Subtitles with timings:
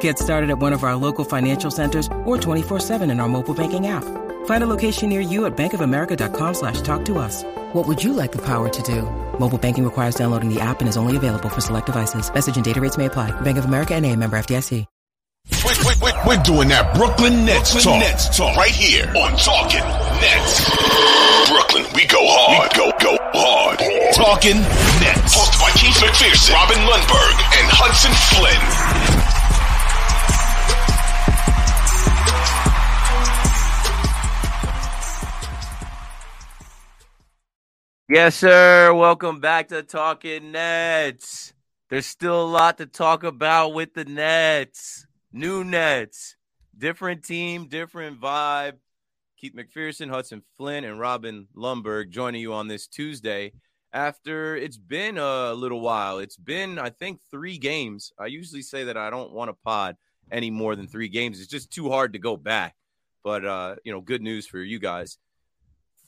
[0.00, 3.86] Get started at one of our local financial centers or 24-7 in our mobile banking
[3.86, 4.04] app.
[4.46, 7.44] Find a location near you at bankofamerica.com slash talk to us.
[7.72, 9.02] What would you like the power to do?
[9.38, 12.32] Mobile banking requires downloading the app and is only available for select devices.
[12.32, 13.30] Message and data rates may apply.
[13.40, 14.84] Bank of America and a member FDIC.
[15.64, 18.08] We're, we're, we're doing that Brooklyn Nets Brooklyn talk.
[18.08, 19.84] Nets talk right here on Talking
[20.20, 20.68] Nets.
[21.48, 22.68] Brooklyn, we go hard.
[22.68, 23.78] We go, go hard.
[24.12, 24.60] Talking
[25.00, 25.32] Nets.
[25.32, 29.37] Hosted by Keith McPherson, Robin Lundberg, and Hudson Flynn.
[38.10, 38.94] Yes, sir.
[38.94, 41.52] Welcome back to Talking Nets.
[41.90, 45.06] There's still a lot to talk about with the Nets.
[45.30, 46.34] New Nets.
[46.78, 48.78] Different team, different vibe.
[49.36, 53.52] Keith McPherson, Hudson Flynn, and Robin Lundberg joining you on this Tuesday
[53.92, 56.18] after it's been a little while.
[56.18, 58.14] It's been, I think, three games.
[58.18, 59.96] I usually say that I don't want to pod
[60.32, 61.40] any more than three games.
[61.40, 62.74] It's just too hard to go back.
[63.22, 65.18] But, uh, you know, good news for you guys.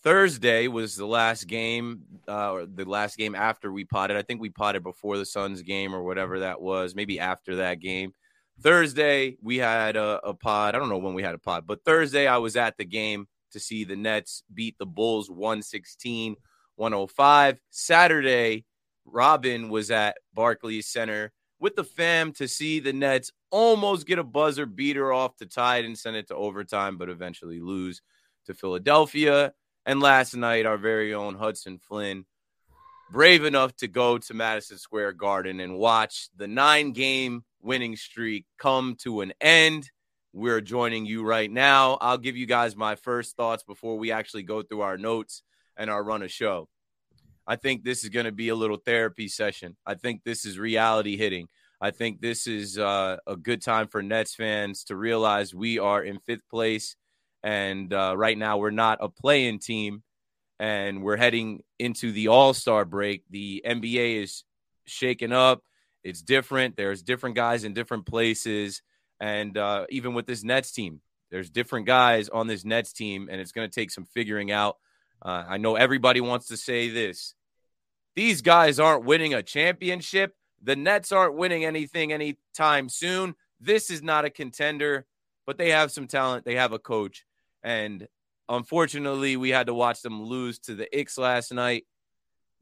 [0.03, 4.17] Thursday was the last game, uh, or the last game after we potted.
[4.17, 7.81] I think we potted before the Suns game or whatever that was, maybe after that
[7.81, 8.15] game.
[8.61, 10.75] Thursday, we had a, a pod.
[10.75, 13.27] I don't know when we had a pod, but Thursday, I was at the game
[13.53, 16.37] to see the Nets beat the Bulls 116
[16.77, 17.61] 105.
[17.71, 18.65] Saturday,
[19.05, 24.25] Robin was at Barclays Center with the fam to see the Nets almost get a
[24.25, 28.00] buzzer beater off to tie it and send it to overtime, but eventually lose
[28.47, 29.53] to Philadelphia.
[29.91, 32.25] And last night, our very own Hudson Flynn,
[33.11, 38.47] brave enough to go to Madison Square Garden and watch the nine game winning streak
[38.56, 39.91] come to an end.
[40.33, 41.99] We're joining you right now.
[42.00, 45.43] I'll give you guys my first thoughts before we actually go through our notes
[45.77, 46.69] and our run of show.
[47.45, 49.77] I think this is going to be a little therapy session.
[49.84, 51.49] I think this is reality hitting.
[51.81, 56.00] I think this is uh, a good time for Nets fans to realize we are
[56.00, 56.95] in fifth place
[57.43, 60.03] and uh, right now, we're not a playing team,
[60.59, 63.25] and we're heading into the All Star break.
[63.31, 64.45] The NBA is
[64.87, 65.62] shaken up.
[66.03, 66.77] It's different.
[66.77, 68.83] There's different guys in different places,
[69.19, 71.00] and uh, even with this Nets team,
[71.31, 74.77] there's different guys on this Nets team, and it's going to take some figuring out.
[75.23, 77.34] Uh, I know everybody wants to say this.
[78.17, 80.34] These guys aren't winning a championship.
[80.62, 83.34] The Nets aren't winning anything anytime soon.
[83.61, 85.06] This is not a contender,
[85.47, 86.45] but they have some talent.
[86.45, 87.25] They have a coach.
[87.62, 88.09] And
[88.48, 91.87] unfortunately, we had to watch them lose to the Knicks last night.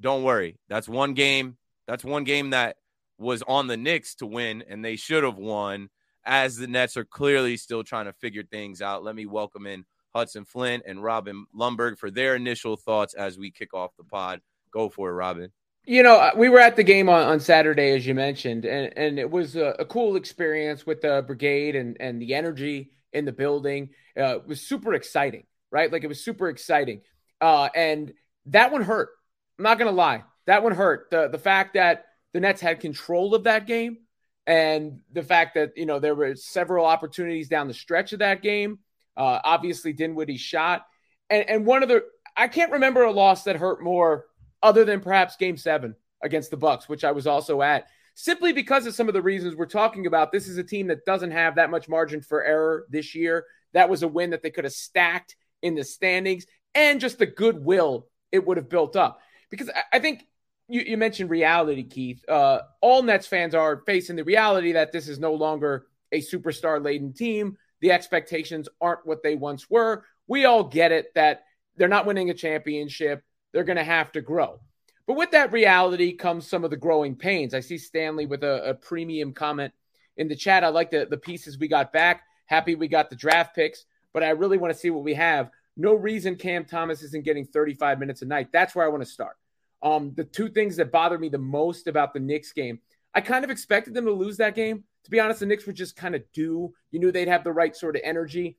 [0.00, 0.58] Don't worry.
[0.68, 1.56] That's one game.
[1.86, 2.76] That's one game that
[3.18, 5.88] was on the Knicks to win, and they should have won,
[6.24, 9.02] as the Nets are clearly still trying to figure things out.
[9.02, 13.50] Let me welcome in Hudson Flynn and Robin Lundberg for their initial thoughts as we
[13.50, 14.40] kick off the pod.
[14.70, 15.50] Go for it, Robin.
[15.84, 18.92] You know, uh, we were at the game on, on Saturday, as you mentioned, and,
[18.96, 23.24] and it was a, a cool experience with the brigade and, and the energy in
[23.24, 23.90] the building.
[24.16, 25.92] Uh, it was super exciting, right?
[25.92, 27.02] Like it was super exciting.
[27.40, 28.12] Uh, and
[28.46, 29.10] that one hurt.
[29.58, 30.24] I'm not to lie.
[30.46, 31.08] That one hurt.
[31.10, 33.98] The, the fact that the Nets had control of that game
[34.46, 38.42] and the fact that, you know, there were several opportunities down the stretch of that
[38.42, 38.78] game.
[39.16, 40.86] Uh, obviously, Dinwiddie shot.
[41.28, 42.04] And, and one of the,
[42.36, 44.26] I can't remember a loss that hurt more
[44.62, 47.88] other than perhaps game seven against the Bucks, which I was also at
[48.20, 50.32] simply because of some of the reasons we're talking about.
[50.32, 53.46] This is a team that doesn't have that much margin for error this year.
[53.74, 56.44] That was a win that they could have stacked in the standings
[56.74, 59.20] and just the goodwill it would have built up.
[59.50, 60.26] Because I think
[60.66, 62.28] you, you mentioned reality, Keith.
[62.28, 66.84] Uh, all Nets fans are facing the reality that this is no longer a superstar
[66.84, 67.56] laden team.
[67.82, 70.04] The expectations aren't what they once were.
[70.26, 71.44] We all get it that
[71.76, 73.22] they're not winning a championship.
[73.52, 74.58] They're going to have to grow.
[75.08, 77.54] But with that reality comes some of the growing pains.
[77.54, 79.72] I see Stanley with a, a premium comment
[80.18, 80.64] in the chat.
[80.64, 82.24] I like the, the pieces we got back.
[82.44, 85.50] Happy we got the draft picks, but I really want to see what we have.
[85.78, 88.52] No reason Cam Thomas isn't getting 35 minutes a night.
[88.52, 89.36] That's where I want to start.
[89.82, 92.78] Um, the two things that bothered me the most about the Knicks game,
[93.14, 94.84] I kind of expected them to lose that game.
[95.04, 96.74] To be honest, the Knicks were just kind of due.
[96.90, 98.58] You knew they'd have the right sort of energy.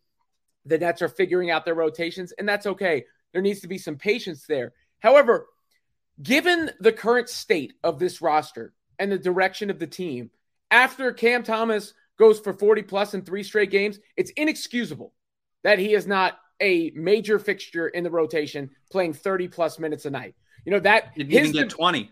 [0.65, 3.05] The Nets are figuring out their rotations, and that's okay.
[3.33, 4.73] There needs to be some patience there.
[4.99, 5.45] However,
[6.21, 10.29] given the current state of this roster and the direction of the team,
[10.71, 15.13] after Cam Thomas goes for 40 plus in three straight games, it's inexcusable
[15.63, 20.09] that he is not a major fixture in the rotation playing 30 plus minutes a
[20.09, 20.35] night.
[20.65, 22.11] You know, that didn't even get 20.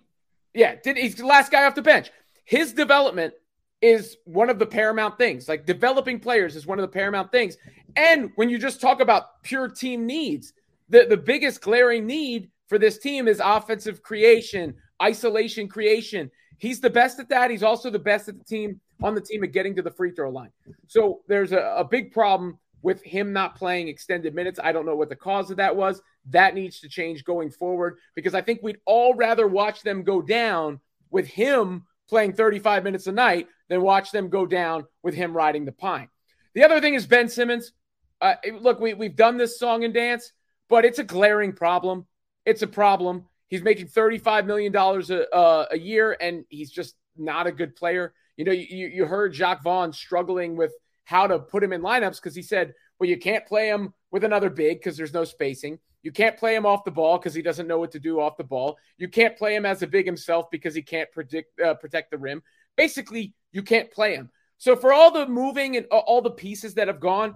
[0.54, 2.10] Yeah, did he's the last guy off the bench.
[2.46, 3.34] His development
[3.82, 5.48] is one of the paramount things.
[5.48, 7.58] Like developing players is one of the paramount things.
[7.96, 10.54] And when you just talk about pure team needs,
[10.90, 16.30] the, the biggest glaring need for this team is offensive creation, isolation creation.
[16.58, 17.52] He's the best at that.
[17.52, 20.12] He's also the best at the team on the team at getting to the free
[20.12, 20.52] throw line.
[20.88, 24.60] So there's a, a big problem with him not playing extended minutes.
[24.62, 26.02] I don't know what the cause of that was.
[26.30, 30.22] That needs to change going forward because I think we'd all rather watch them go
[30.22, 30.80] down
[31.10, 35.66] with him playing 35 minutes a night than watch them go down with him riding
[35.66, 36.10] the pine.
[36.54, 37.72] The other thing is Ben Simmons.
[38.20, 40.32] Uh, look, we, we've done this song and dance,
[40.70, 42.08] but it's a glaring problem.
[42.48, 43.26] It's a problem.
[43.50, 48.14] He's making $35 million a, uh, a year, and he's just not a good player.
[48.38, 50.72] You know, you, you heard Jacque Vaughn struggling with
[51.04, 54.24] how to put him in lineups because he said, well, you can't play him with
[54.24, 55.78] another big because there's no spacing.
[56.04, 58.38] You can't play him off the ball because he doesn't know what to do off
[58.38, 58.78] the ball.
[58.98, 62.18] You can't play him as a big himself because he can't predict, uh, protect the
[62.18, 62.42] rim.
[62.78, 64.30] Basically, you can't play him.
[64.58, 67.36] So for all the moving and all the pieces that have gone,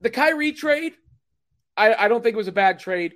[0.00, 0.94] the Kyrie trade,
[1.76, 3.14] I, I don't think it was a bad trade.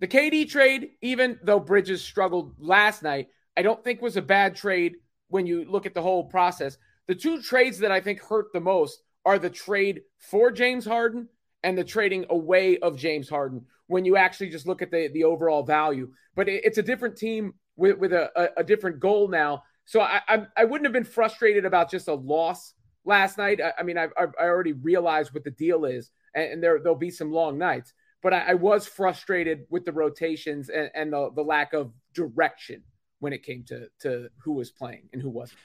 [0.00, 4.54] The KD trade, even though Bridges struggled last night, I don't think was a bad
[4.54, 4.96] trade
[5.28, 6.76] when you look at the whole process.
[7.08, 11.28] The two trades that I think hurt the most are the trade for James Harden
[11.62, 15.24] and the trading away of James Harden when you actually just look at the, the
[15.24, 16.10] overall value.
[16.34, 19.62] But it, it's a different team with, with a, a, a different goal now.
[19.84, 23.60] So I, I, I wouldn't have been frustrated about just a loss last night.
[23.60, 26.78] I, I mean, I've, I've, i already realized what the deal is, and, and there
[26.80, 27.94] there'll be some long nights.
[28.22, 32.82] But I, I was frustrated with the rotations and, and the, the lack of direction
[33.20, 35.58] when it came to to who was playing and who wasn't.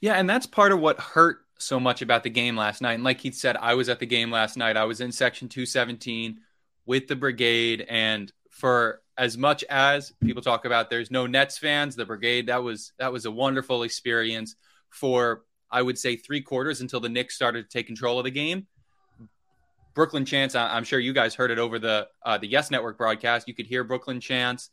[0.00, 2.94] Yeah, and that's part of what hurt so much about the game last night.
[2.94, 4.76] And like he said, I was at the game last night.
[4.76, 6.38] I was in section 217
[6.86, 7.84] with the brigade.
[7.88, 12.62] And for as much as people talk about there's no Nets fans, the brigade, that
[12.62, 14.56] was that was a wonderful experience
[14.88, 18.30] for I would say three quarters until the Knicks started to take control of the
[18.30, 18.66] game.
[19.94, 20.54] Brooklyn chants.
[20.54, 23.48] I'm sure you guys heard it over the uh, the Yes Network broadcast.
[23.48, 24.70] You could hear Brooklyn chants.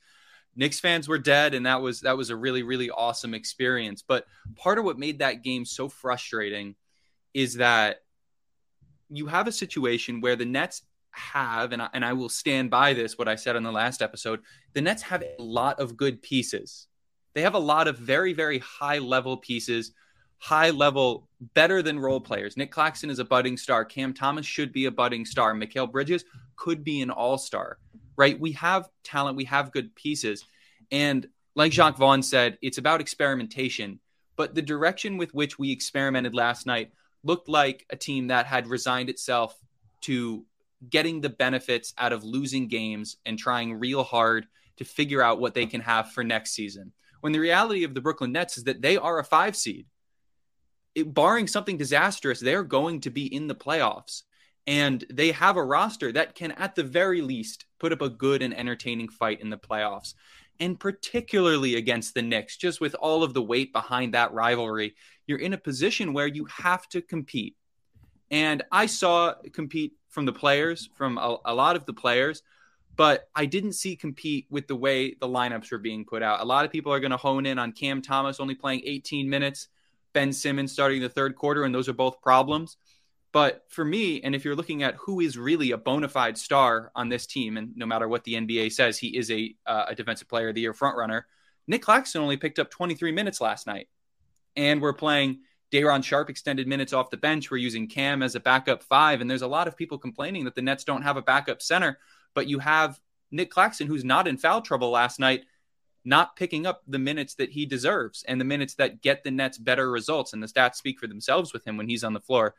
[0.56, 4.04] Knicks fans were dead, and that was that was a really really awesome experience.
[4.08, 4.26] But
[4.56, 6.76] part of what made that game so frustrating
[7.34, 7.98] is that
[9.10, 10.82] you have a situation where the Nets
[11.12, 14.02] have, and I, and I will stand by this what I said on the last
[14.02, 14.42] episode.
[14.74, 16.88] The Nets have a lot of good pieces.
[17.34, 19.92] They have a lot of very very high level pieces,
[20.38, 22.58] high level, better than role players.
[22.58, 23.86] Nick Claxton is a budding star.
[23.86, 25.54] Cam Thomas should be a budding star.
[25.54, 27.78] Mikal Bridges could be an all star
[28.18, 28.40] right?
[28.40, 30.46] We have talent, we have good pieces.
[30.92, 34.00] And like Jacque Vaughn said, it's about experimentation.
[34.36, 36.92] But the direction with which we experimented last night
[37.24, 39.58] looked like a team that had resigned itself
[40.02, 40.46] to
[40.90, 44.46] getting the benefits out of losing games and trying real hard
[44.78, 46.92] to figure out what they can have for next season.
[47.22, 49.88] When the reality of the Brooklyn Nets is that they are a five seed.
[50.96, 54.24] It, barring something disastrous, they're going to be in the playoffs.
[54.68, 58.42] And they have a roster that can, at the very least, put up a good
[58.42, 60.16] and entertaining fight in the playoffs.
[60.60, 64.96] And particularly against the Knicks, just with all of the weight behind that rivalry,
[65.28, 67.56] you're in a position where you have to compete.
[68.32, 72.42] And I saw compete from the players, from a, a lot of the players,
[72.96, 76.42] but I didn't see compete with the way the lineups were being put out.
[76.42, 79.30] A lot of people are going to hone in on Cam Thomas only playing 18
[79.30, 79.68] minutes,
[80.16, 82.78] Ben Simmons starting the third quarter, and those are both problems.
[83.34, 86.90] But for me, and if you're looking at who is really a bona fide star
[86.96, 89.96] on this team, and no matter what the NBA says, he is a, uh, a
[89.96, 91.24] defensive player of the year frontrunner.
[91.68, 93.90] Nick Claxton only picked up 23 minutes last night.
[94.56, 97.52] And we're playing Day'Ron Sharpe extended minutes off the bench.
[97.52, 99.20] We're using Cam as a backup five.
[99.20, 102.00] And there's a lot of people complaining that the Nets don't have a backup center,
[102.34, 102.98] but you have
[103.32, 105.44] Nick Claxton, who's not in foul trouble last night,
[106.06, 109.58] not picking up the minutes that he deserves and the minutes that get the Nets
[109.58, 110.34] better results.
[110.34, 112.56] And the stats speak for themselves with him when he's on the floor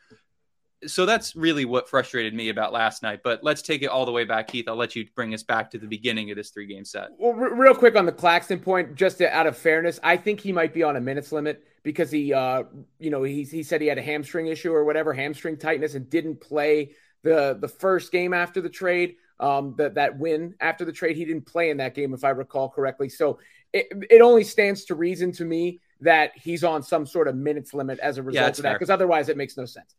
[0.86, 3.20] so that's really what frustrated me about last night.
[3.24, 4.68] But let's take it all the way back, Keith.
[4.68, 7.08] I'll let you bring us back to the beginning of this three game set.
[7.18, 10.40] Well, r- real quick on the Claxton point, just to, out of fairness, I think
[10.40, 12.64] he might be on a minutes limit because he, uh,
[12.98, 16.10] you know, he he said he had a hamstring issue or whatever, hamstring tightness, and
[16.10, 19.16] didn't play the the first game after the trade.
[19.38, 22.30] Um, that that win after the trade, he didn't play in that game, if I
[22.30, 23.08] recall correctly.
[23.10, 23.38] So
[23.72, 27.74] it, it only stands to reason to me that he's on some sort of minutes
[27.74, 29.94] limit as a result Yeah, of it's that, because otherwise it makes no sense.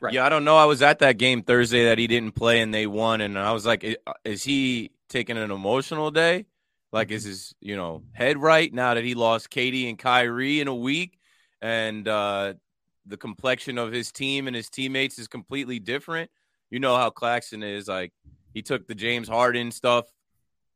[0.00, 0.12] Right.
[0.14, 0.56] Yeah, I don't know.
[0.56, 3.52] I was at that game Thursday that he didn't play and they won, and I
[3.52, 3.84] was like,
[4.24, 6.46] is he taking an emotional day?
[6.92, 10.68] Like, is his you know head right now that he lost KD and Kyrie in
[10.68, 11.18] a week,
[11.60, 12.54] and uh,
[13.06, 16.30] the complexion of his team and his teammates is completely different?
[16.70, 17.88] You know how Claxton is.
[17.88, 18.12] Like,
[18.54, 20.06] he took the James Harden stuff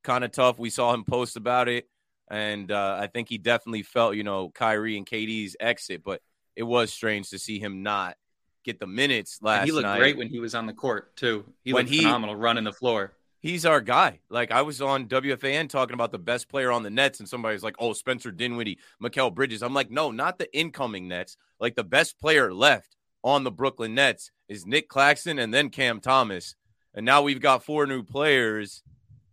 [0.04, 0.58] kind of tough.
[0.58, 1.88] We saw him post about it,
[2.30, 6.20] and uh, I think he definitely felt you know Kyrie and KD's exit, but
[6.56, 8.16] it was strange to see him not
[8.64, 9.98] get the minutes last And he looked night.
[9.98, 11.44] great when he was on the court too.
[11.64, 13.12] He When looked he- phenomenal running the floor.
[13.40, 14.20] He's our guy.
[14.30, 17.64] Like I was on WFAN talking about the best player on the Nets, and somebody's
[17.64, 21.36] like, "Oh, Spencer Dinwiddie, Mikal Bridges." I'm like, "No, not the incoming Nets.
[21.58, 25.98] Like the best player left on the Brooklyn Nets is Nick Claxton and then Cam
[26.00, 26.54] Thomas,
[26.94, 28.82] and now we've got four new players,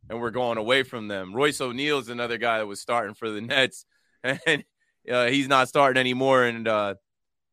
[0.10, 1.34] and we're going away from them.
[1.34, 3.86] Royce O'Neale's another guy that was starting for the Nets,
[4.24, 4.64] and
[5.10, 6.46] uh, he's not starting anymore.
[6.46, 6.96] And uh,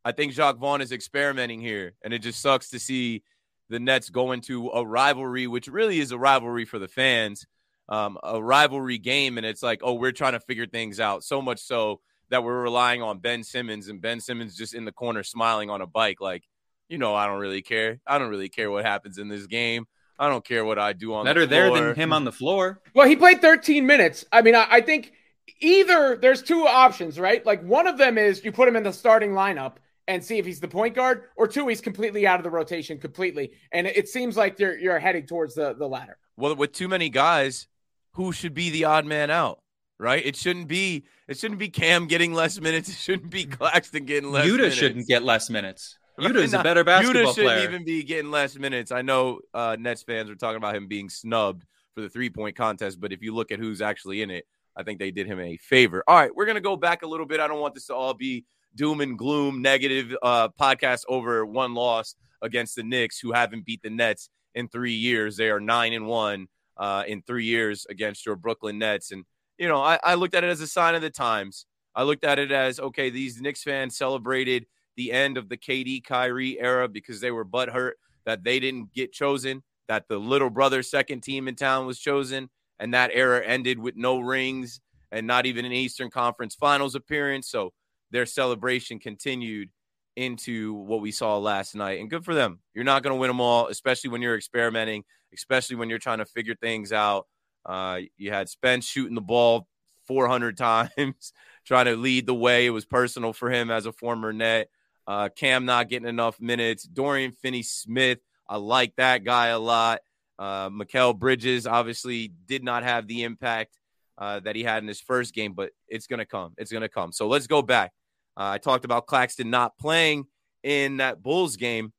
[0.04, 3.22] I think Jacque Vaughn is experimenting here, and it just sucks to see
[3.68, 7.46] the Nets go into a rivalry, which really is a rivalry for the fans,
[7.88, 11.24] um, a rivalry game, and it's like, oh, we're trying to figure things out.
[11.24, 14.92] So much so that we're relying on Ben Simmons, and Ben Simmons just in the
[14.92, 16.44] corner smiling on a bike, like,
[16.88, 17.98] you know, I don't really care.
[18.06, 19.86] I don't really care what happens in this game.
[20.18, 22.80] I don't care what I do on Better the there than him on the floor.
[22.94, 24.24] Well, he played 13 minutes.
[24.32, 25.12] I mean, I, I think
[25.60, 27.44] either there's two options, right?
[27.44, 29.74] Like one of them is you put him in the starting lineup
[30.08, 32.98] and see if he's the point guard, or two, he's completely out of the rotation
[32.98, 33.52] completely.
[33.72, 36.18] And it, it seems like you're you're heading towards the the latter.
[36.36, 37.66] Well, with too many guys,
[38.12, 39.60] who should be the odd man out?
[39.98, 40.24] Right?
[40.24, 41.04] It shouldn't be.
[41.26, 42.88] It shouldn't be Cam getting less minutes.
[42.90, 43.58] It shouldn't be mm.
[43.58, 44.46] Claxton getting less.
[44.46, 44.76] Yuta minutes.
[44.76, 45.98] shouldn't get less minutes.
[46.18, 47.68] Yuta's a better basketball Yuta shouldn't player.
[47.68, 48.92] even be getting less minutes.
[48.92, 52.56] I know uh, Nets fans are talking about him being snubbed for the three point
[52.56, 54.46] contest, but if you look at who's actually in it,
[54.76, 56.04] I think they did him a favor.
[56.06, 57.40] All right, we're gonna go back a little bit.
[57.40, 58.44] I don't want this to all be
[58.74, 63.82] doom and gloom, negative uh, podcast over one loss against the Knicks, who haven't beat
[63.82, 65.36] the Nets in three years.
[65.36, 69.24] They are nine and one uh, in three years against your Brooklyn Nets, and
[69.58, 71.66] you know I, I looked at it as a sign of the times.
[71.94, 76.04] I looked at it as okay, these Knicks fans celebrated the end of the KD
[76.04, 77.92] Kyrie era because they were butthurt
[78.24, 82.50] that they didn't get chosen, that the little brother second team in town was chosen,
[82.78, 84.80] and that era ended with no rings
[85.12, 87.48] and not even an Eastern Conference Finals appearance.
[87.48, 87.72] So
[88.10, 89.70] their celebration continued
[90.16, 92.60] into what we saw last night, and good for them.
[92.74, 96.18] You're not going to win them all, especially when you're experimenting, especially when you're trying
[96.18, 97.26] to figure things out.
[97.64, 99.68] Uh, you had Spence shooting the ball
[100.06, 101.32] 400 times,
[101.66, 102.66] trying to lead the way.
[102.66, 104.68] It was personal for him as a former net.
[105.06, 106.84] Uh, Cam not getting enough minutes.
[106.84, 110.00] Dorian Finney Smith, I like that guy a lot.
[110.38, 110.68] Uh,
[111.14, 113.78] Bridges obviously did not have the impact
[114.18, 116.54] uh, that he had in his first game, but it's going to come.
[116.58, 117.12] It's going to come.
[117.12, 117.92] So let's go back.
[118.36, 120.26] Uh, I talked about Claxton not playing
[120.62, 121.92] in that Bulls game.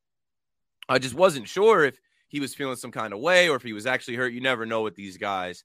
[0.89, 3.73] I just wasn't sure if he was feeling some kind of way or if he
[3.73, 4.33] was actually hurt.
[4.33, 5.63] You never know with these guys.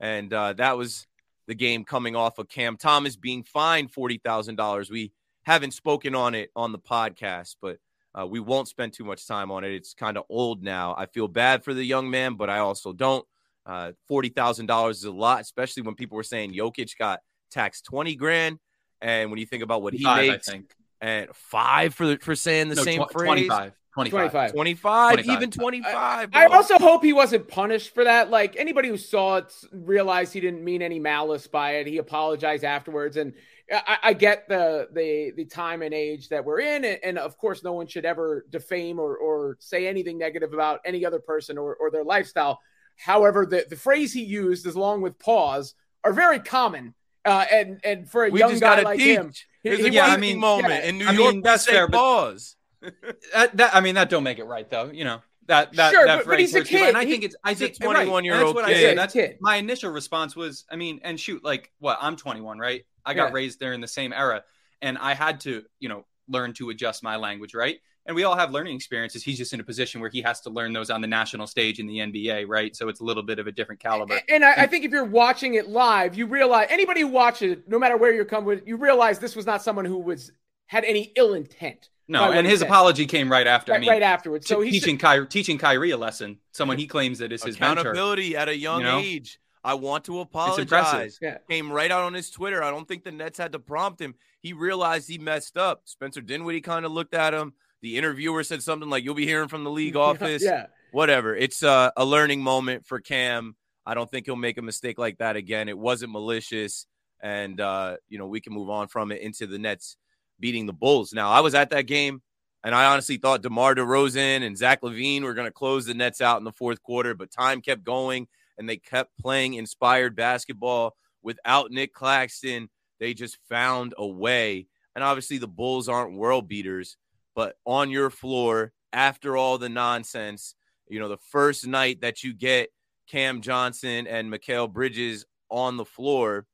[0.00, 1.06] And uh, that was
[1.46, 4.90] the game coming off of Cam Thomas being fined $40,000.
[4.90, 5.12] We
[5.44, 7.78] haven't spoken on it on the podcast, but
[8.18, 9.72] uh, we won't spend too much time on it.
[9.72, 10.94] It's kind of old now.
[10.96, 13.24] I feel bad for the young man, but I also don't.
[13.66, 17.20] Uh, $40,000 is a lot, especially when people were saying Jokic got
[17.50, 18.58] taxed 20 grand.
[19.00, 20.74] And when you think about what he Five, I makes, think.
[21.00, 23.72] and five for for saying the No, same tw- phrase, 25.
[23.94, 24.30] 25.
[24.32, 24.52] 25.
[24.52, 25.36] 25, 25.
[25.36, 26.28] even 25.
[26.32, 26.56] I bro.
[26.56, 28.30] also hope he wasn't punished for that.
[28.30, 31.86] Like anybody who saw it realized he didn't mean any malice by it.
[31.86, 33.34] He apologized afterwards, and
[33.72, 37.38] I, I get the the the time and age that we're in, and, and of
[37.38, 41.56] course, no one should ever defame or or say anything negative about any other person
[41.56, 42.60] or or their lifestyle.
[42.98, 46.94] However, the the phrase he used, as long with pause, are very common.
[47.24, 49.16] Uh, and and for a we young just guy gotta like teach.
[49.16, 50.84] him, he- he a yeah, I mean, moment yeah.
[50.88, 51.32] in New I York.
[51.34, 52.56] mean, that's say fair, pause.
[53.32, 54.90] That, that I mean that don't make it right though.
[54.92, 57.10] You know that that Sure, that but- but he's a hurts you, and I kid.
[57.10, 58.76] think it's I He's a think right, 21-year-old That's what kid.
[58.76, 58.98] I said.
[58.98, 59.38] That's kid.
[59.40, 62.82] my initial response was I mean and shoot like what I'm 21 right.
[63.06, 63.34] I got Yeah.
[63.34, 64.44] raised there in the same era,
[64.82, 67.78] and I had to you know learn to adjust my language right.
[68.06, 69.22] And we all have learning experiences.
[69.24, 71.80] He's just in a position where he has to learn those on the national stage
[71.80, 72.76] in the NBA, right?
[72.76, 74.20] So it's a little bit of a different caliber.
[74.28, 77.66] And I, I think if you're watching it live, you realize anybody who watches it,
[77.66, 80.30] no matter where you're coming with, you realize this was not someone who was
[80.66, 81.88] had any ill intent.
[82.06, 82.66] No, and his said.
[82.68, 83.72] apology came right after.
[83.72, 84.46] right, I mean, right afterwards.
[84.46, 86.38] So so he's teaching Kyrie, teaching Kyrie a lesson.
[86.52, 87.80] Someone he claims that is his mentor.
[87.80, 88.98] Accountability at a young You know?
[88.98, 89.38] age.
[89.64, 91.18] I want to apologize.
[91.22, 91.38] Yeah.
[91.48, 92.62] Came right out on his Twitter.
[92.62, 94.14] I don't think the Nets had to prompt him.
[94.40, 95.82] He realized he messed up.
[95.84, 97.54] Spencer Dinwiddie kind of looked at him.
[97.80, 100.66] The interviewer said something like, "You'll be hearing from the league office." Yeah.
[100.92, 101.34] whatever.
[101.34, 103.56] It's uh, a learning moment for Cam.
[103.86, 105.68] I don't think he'll make a mistake like that again.
[105.68, 106.86] It wasn't malicious,
[107.22, 109.96] and uh, you know we can move on from it into the Nets
[110.40, 111.12] beating the Bulls.
[111.12, 112.22] Now I was at that game,
[112.64, 116.20] and I honestly thought DeMar DeRozan and Zach LaVine were going to close the Nets
[116.20, 118.26] out in the fourth quarter, but time kept going,
[118.58, 122.68] and they kept playing inspired basketball without Nick Claxton.
[123.00, 126.96] They just found a way, and obviously the Bulls aren't world beaters,
[127.34, 130.54] but on your floor after all the nonsense,
[130.88, 132.70] you know the first night that you get
[133.08, 136.46] Cam Johnson and Mikal Bridges on the floor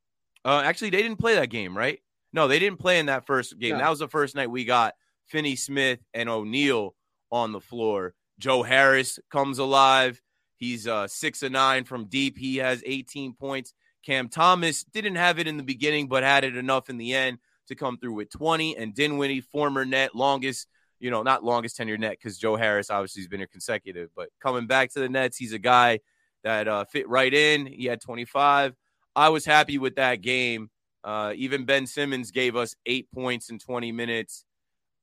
[0.44, 1.98] uh, actually, they didn't play that game, right?
[2.32, 3.72] No, they didn't play in that first game.
[3.72, 3.78] No.
[3.78, 4.94] That was the first night we got
[5.26, 6.94] Finney Smith and O'Neale
[7.30, 8.14] on the floor.
[8.38, 10.20] Joe Harris comes alive.
[10.60, 12.36] He's uh, six and nine from deep.
[12.36, 13.72] He has 18 points.
[14.04, 17.38] Cam Thomas didn't have it in the beginning, but had it enough in the end
[17.68, 18.76] to come through with 20.
[18.76, 23.22] And Dinwiddie, former net, longest, you know, not longest tenure net because Joe Harris obviously
[23.22, 26.00] has been here consecutive, but coming back to the Nets, he's a guy
[26.44, 27.66] that uh, fit right in.
[27.66, 28.74] He had 25.
[29.16, 30.70] I was happy with that game.
[31.02, 34.44] Uh, even Ben Simmons gave us eight points in 20 minutes.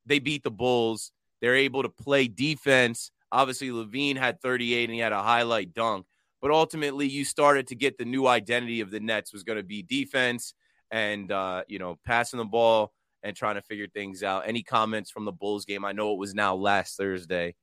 [0.06, 1.12] They beat the Bulls.
[1.42, 3.12] They're able to play defense.
[3.31, 6.05] Obviously, LaVine had 38 and he had a highlight dunk.
[6.41, 9.63] But ultimately, you started to get the new identity of the Nets was going to
[9.63, 10.53] be defense
[10.91, 12.93] and, uh, you know, passing the ball
[13.24, 14.48] and trying to figure things out.
[14.48, 15.84] Any comments from the Bulls game?
[15.84, 17.55] I know it was now last Thursday.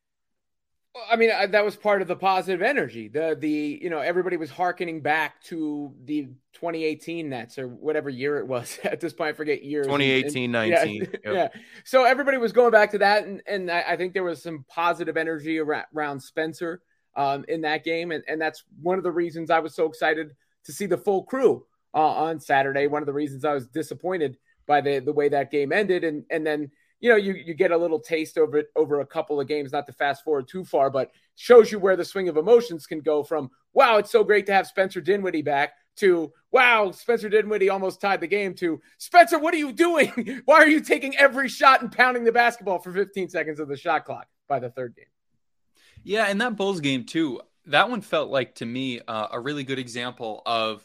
[1.11, 3.09] I mean, that was part of the positive energy.
[3.09, 8.39] The the you know everybody was harkening back to the 2018 Nets or whatever year
[8.39, 8.79] it was.
[8.85, 9.87] At this point, I forget years.
[9.87, 10.95] 2018, 19.
[10.95, 11.21] Yeah, yep.
[11.25, 11.61] yeah.
[11.85, 15.17] So everybody was going back to that, and and I, think there was some positive
[15.17, 16.81] energy around, around Spencer
[17.17, 20.31] um, in that game, and and that's one of the reasons I was so excited
[20.65, 22.87] to see the full crew uh, on Saturday.
[22.87, 24.37] One of the reasons I was disappointed
[24.67, 26.71] by the the way that game ended, and and then
[27.05, 29.73] you know, you, you get a little taste over it over a couple of games,
[29.73, 33.01] not to fast forward too far, but shows you where the swing of emotions can
[33.01, 37.69] go from, wow, it's so great to have Spencer Dinwiddie back to, wow, Spencer Dinwiddie
[37.69, 40.41] almost tied the game to, Spencer, what are you doing?
[40.47, 43.77] Why are you taking every shot and pounding the basketball for 15 seconds of the
[43.77, 45.05] shot clock by the third game?
[46.05, 49.65] Yeah, and that Bulls game too, that one felt like to me uh, a really
[49.65, 50.83] good example of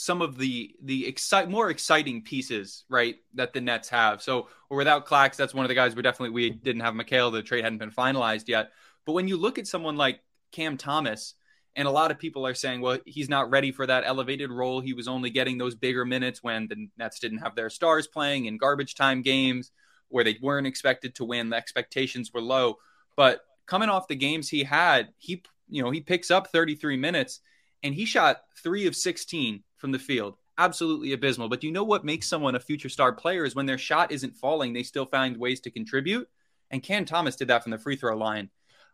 [0.00, 4.22] some of the the excite more exciting pieces, right, that the Nets have.
[4.22, 7.32] So without Clax, that's one of the guys we definitely we didn't have Mikal.
[7.32, 8.70] The trade hadn't been finalized yet.
[9.04, 10.20] But when you look at someone like
[10.52, 11.34] Cam Thomas,
[11.74, 14.80] and a lot of people are saying, well, he's not ready for that elevated role.
[14.80, 18.44] He was only getting those bigger minutes when the Nets didn't have their stars playing
[18.44, 19.72] in garbage time games
[20.10, 21.50] where they weren't expected to win.
[21.50, 22.76] The expectations were low.
[23.16, 27.40] But coming off the games he had, he you know, he picks up 33 minutes
[27.82, 30.36] and he shot 3 of 16 from the field.
[30.58, 31.48] Absolutely abysmal.
[31.48, 34.36] But you know what makes someone a future star player is when their shot isn't
[34.36, 36.28] falling, they still find ways to contribute.
[36.70, 38.50] And Cam Thomas did that from the free throw line.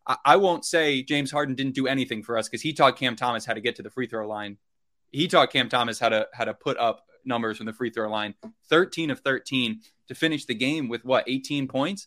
[0.06, 3.16] I, I won't say James Harden didn't do anything for us because he taught Cam
[3.16, 4.58] Thomas how to get to the free throw line.
[5.10, 8.10] He taught Cam Thomas how to how to put up numbers from the free throw
[8.10, 8.34] line.
[8.68, 12.06] 13 of 13 to finish the game with what 18 points.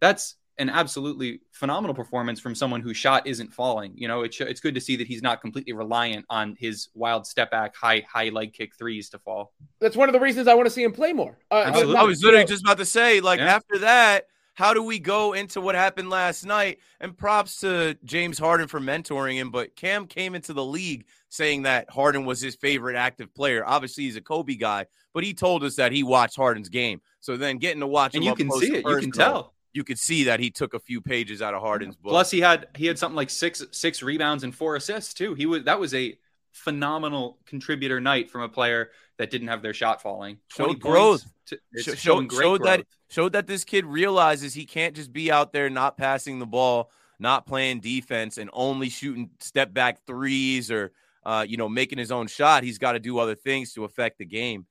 [0.00, 3.92] That's an absolutely phenomenal performance from someone whose shot isn't falling.
[3.94, 7.26] You know, it's it's good to see that he's not completely reliant on his wild
[7.26, 9.52] step back, high high leg kick threes to fall.
[9.80, 11.38] That's one of the reasons I want to see him play more.
[11.50, 13.54] Uh, I was literally just about to say, like yeah.
[13.54, 16.78] after that, how do we go into what happened last night?
[17.00, 21.62] And props to James Harden for mentoring him, but Cam came into the league saying
[21.62, 23.62] that Harden was his favorite active player.
[23.66, 27.02] Obviously, he's a Kobe guy, but he told us that he watched Harden's game.
[27.20, 29.98] So then getting to watch and you can see it, you can tell you could
[29.98, 32.10] see that he took a few pages out of Harden's book.
[32.10, 35.34] Plus, he had he had something like six six rebounds and four assists too.
[35.34, 36.18] He was that was a
[36.52, 40.38] phenomenal contributor night from a player that didn't have their shot falling.
[40.48, 41.24] Showed growth.
[41.46, 42.62] To, showed, showed growth.
[42.62, 46.46] that showed that this kid realizes he can't just be out there not passing the
[46.46, 50.92] ball, not playing defense, and only shooting step back threes or
[51.24, 52.64] uh, you know making his own shot.
[52.64, 54.66] He's got to do other things to affect the game.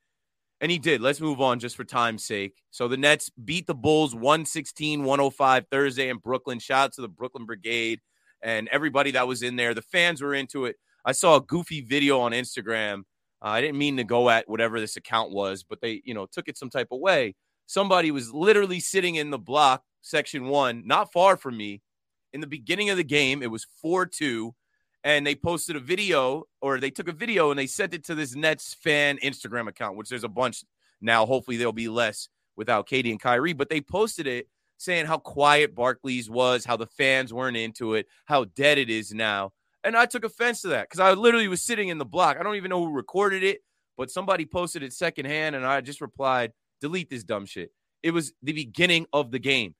[0.60, 1.02] And he did.
[1.02, 2.62] Let's move on just for time's sake.
[2.70, 6.58] So the Nets beat the Bulls 116 105 Thursday in Brooklyn.
[6.58, 8.00] Shout out to the Brooklyn Brigade
[8.42, 9.74] and everybody that was in there.
[9.74, 10.76] The fans were into it.
[11.04, 13.00] I saw a goofy video on Instagram.
[13.42, 16.26] Uh, I didn't mean to go at whatever this account was, but they, you know,
[16.26, 17.34] took it some type of way.
[17.66, 21.82] Somebody was literally sitting in the block, section one, not far from me.
[22.32, 24.54] In the beginning of the game, it was 4 2
[25.06, 28.14] and they posted a video or they took a video and they sent it to
[28.16, 30.64] this Nets fan Instagram account, which there's a bunch
[31.00, 31.24] now.
[31.24, 35.76] Hopefully there'll be less without KD and Kyrie, but they posted it saying how quiet
[35.76, 39.52] Barclays was, how the fans weren't into it, how dead it is now.
[39.84, 42.36] And I took offense to that because I literally was sitting in the block.
[42.40, 43.60] I don't even know who recorded it,
[43.96, 47.70] but somebody posted it secondhand, and I just replied, delete this dumb shit.
[48.02, 49.76] It was the beginning of the game.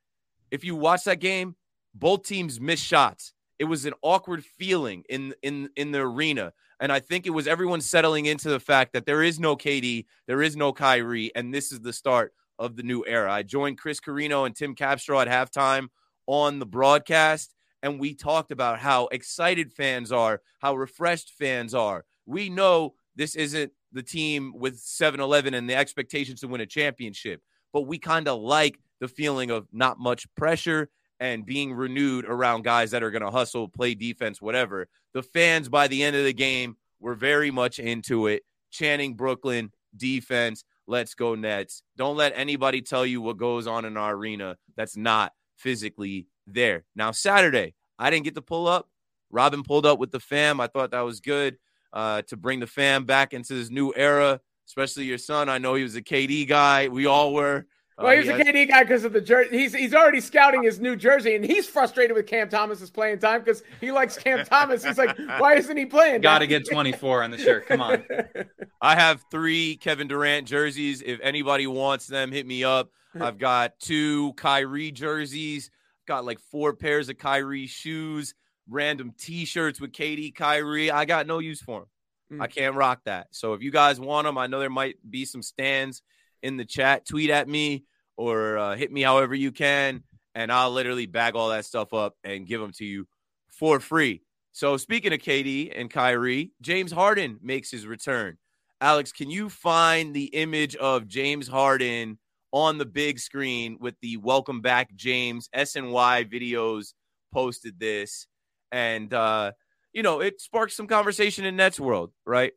[0.52, 1.56] If you watch that game,
[1.96, 3.32] both teams missed shots.
[3.58, 6.52] It was an awkward feeling in in in the arena.
[6.78, 10.04] And I think it was everyone settling into the fact that there is no KD,
[10.26, 13.32] there is no Kyrie, and this is the start of the new era.
[13.32, 15.88] I joined Chris Carrino and Tim Capstraw at halftime
[16.26, 22.04] on the broadcast, and we talked about how excited fans are, how refreshed fans are.
[22.26, 26.66] We know this isn't the team with 7 Eleven and the expectations to win a
[26.66, 27.40] championship,
[27.72, 32.62] but we kind of like the feeling of not much pressure and being renewed around
[32.62, 34.88] guys that are going to hustle, play defense, whatever.
[35.14, 39.72] The fans by the end of the game were very much into it, chanting Brooklyn
[39.96, 40.64] defense.
[40.86, 41.82] Let's go Nets.
[41.96, 46.84] Don't let anybody tell you what goes on in our arena that's not physically there.
[46.94, 48.88] Now, Saturday, I didn't get to pull up.
[49.30, 50.60] Robin pulled up with the fam.
[50.60, 51.58] I thought that was good
[51.92, 55.48] uh, to bring the fam back into this new era, especially your son.
[55.48, 56.88] I know he was a KD guy.
[56.88, 57.66] We all were.
[57.98, 59.58] Well, he's uh, he a KD guy because of the jersey.
[59.58, 63.40] He's he's already scouting his new jersey, and he's frustrated with Cam Thomas's playing time
[63.40, 64.84] because he likes Cam Thomas.
[64.84, 66.20] He's like, why isn't he playing?
[66.20, 67.66] Got to get 24 on the shirt.
[67.66, 68.04] Come on.
[68.82, 71.02] I have three Kevin Durant jerseys.
[71.02, 72.90] If anybody wants them, hit me up.
[73.18, 75.70] I've got two Kyrie jerseys.
[76.06, 78.34] Got like four pairs of Kyrie shoes,
[78.68, 80.90] random T-shirts with KD Kyrie.
[80.90, 82.38] I got no use for them.
[82.38, 82.42] Mm.
[82.42, 83.28] I can't rock that.
[83.30, 86.02] So if you guys want them, I know there might be some stands
[86.42, 87.84] in the chat, tweet at me
[88.16, 90.02] or uh, hit me however you can,
[90.34, 93.06] and I'll literally bag all that stuff up and give them to you
[93.48, 94.22] for free.
[94.52, 98.38] So, speaking of KD and Kyrie, James Harden makes his return.
[98.80, 102.18] Alex, can you find the image of James Harden
[102.52, 106.94] on the big screen with the welcome back James SNY videos
[107.32, 108.26] posted this
[108.72, 109.52] and uh
[109.92, 112.52] you know it sparked some conversation in Nets world, right?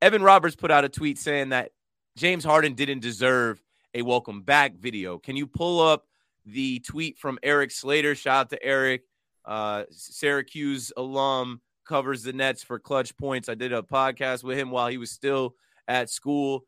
[0.00, 1.70] Evan Roberts put out a tweet saying that
[2.18, 3.62] James Harden didn't deserve
[3.94, 5.18] a welcome back video.
[5.18, 6.08] Can you pull up
[6.44, 8.16] the tweet from Erik Slater?
[8.16, 9.02] Shout out to Eric,
[9.44, 13.48] uh, Syracuse alum, covers the Nets for Clutch Points.
[13.48, 15.54] I did a podcast with him while he was still
[15.86, 16.64] at school.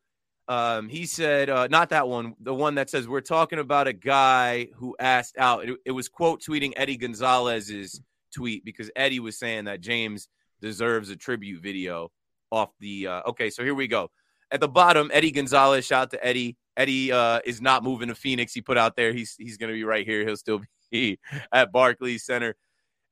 [0.47, 3.93] Um, he said, uh, not that one, the one that says, We're talking about a
[3.93, 5.67] guy who asked out.
[5.67, 7.99] It, it was quote tweeting Eddie Gonzalez's
[8.33, 10.29] tweet because Eddie was saying that James
[10.61, 12.09] deserves a tribute video
[12.51, 13.07] off the.
[13.07, 14.09] Uh, okay, so here we go
[14.51, 15.85] at the bottom, Eddie Gonzalez.
[15.85, 16.57] Shout out to Eddie.
[16.77, 18.53] Eddie uh, is not moving to Phoenix.
[18.53, 20.25] He put out there he's he's going to be right here.
[20.25, 20.61] He'll still
[20.91, 21.19] be
[21.51, 22.55] at Barclays Center.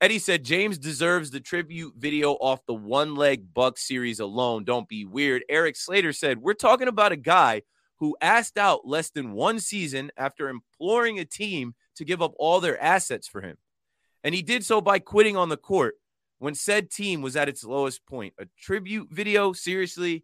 [0.02, 4.63] Eddie said James deserves the tribute video off the one leg Buck series alone.
[4.63, 5.43] Don't be weird.
[5.49, 7.63] Erik Slater said we're talking about a guy
[7.97, 12.62] who asked out less than one season after imploring a team to give up all
[12.62, 13.58] their assets for him,
[14.23, 15.95] and he did so by quitting on the court
[16.39, 18.34] when said team was at its lowest point.
[18.39, 20.23] A tribute video, seriously,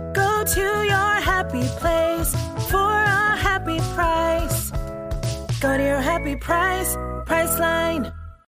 [0.41, 2.31] Go to your happy place
[2.71, 4.71] for a happy price.
[5.61, 6.95] Go to your happy price,
[7.27, 8.11] Priceline.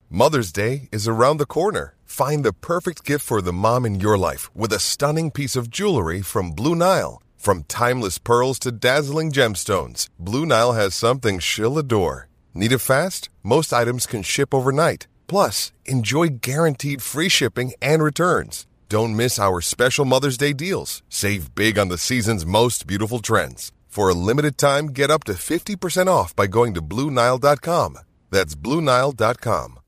[0.10, 1.96] Mother's Day is around the corner.
[2.06, 5.69] Find the perfect gift for the mom in your life with a stunning piece of
[5.69, 7.22] jewelry from Blue Nile.
[7.36, 12.30] From timeless pearls to dazzling gemstones, Blue Nile has something she'll adore.
[12.54, 13.28] Need it fast?
[13.43, 15.08] Most items can ship overnight.
[15.28, 18.67] Plus, enjoy guaranteed free shipping and returns.
[18.93, 21.01] Don't miss our special Mother's Day deals.
[21.10, 23.71] Save big on the season's most beautiful trends.
[23.88, 27.97] For a limited time, get up to 50% off by going to BlueNile.com.
[28.29, 29.79] That's BlueNile.com.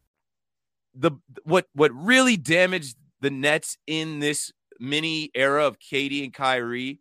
[0.95, 1.11] The
[1.43, 6.99] what what really damaged the Nets in this mini era of KD and Kyrie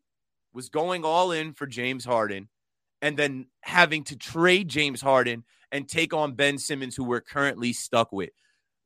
[0.53, 2.51] was going all in for James Harden
[3.01, 7.73] and then having to trade James Harden and take on Ben Simmons, who we're currently
[7.73, 8.29] stuck with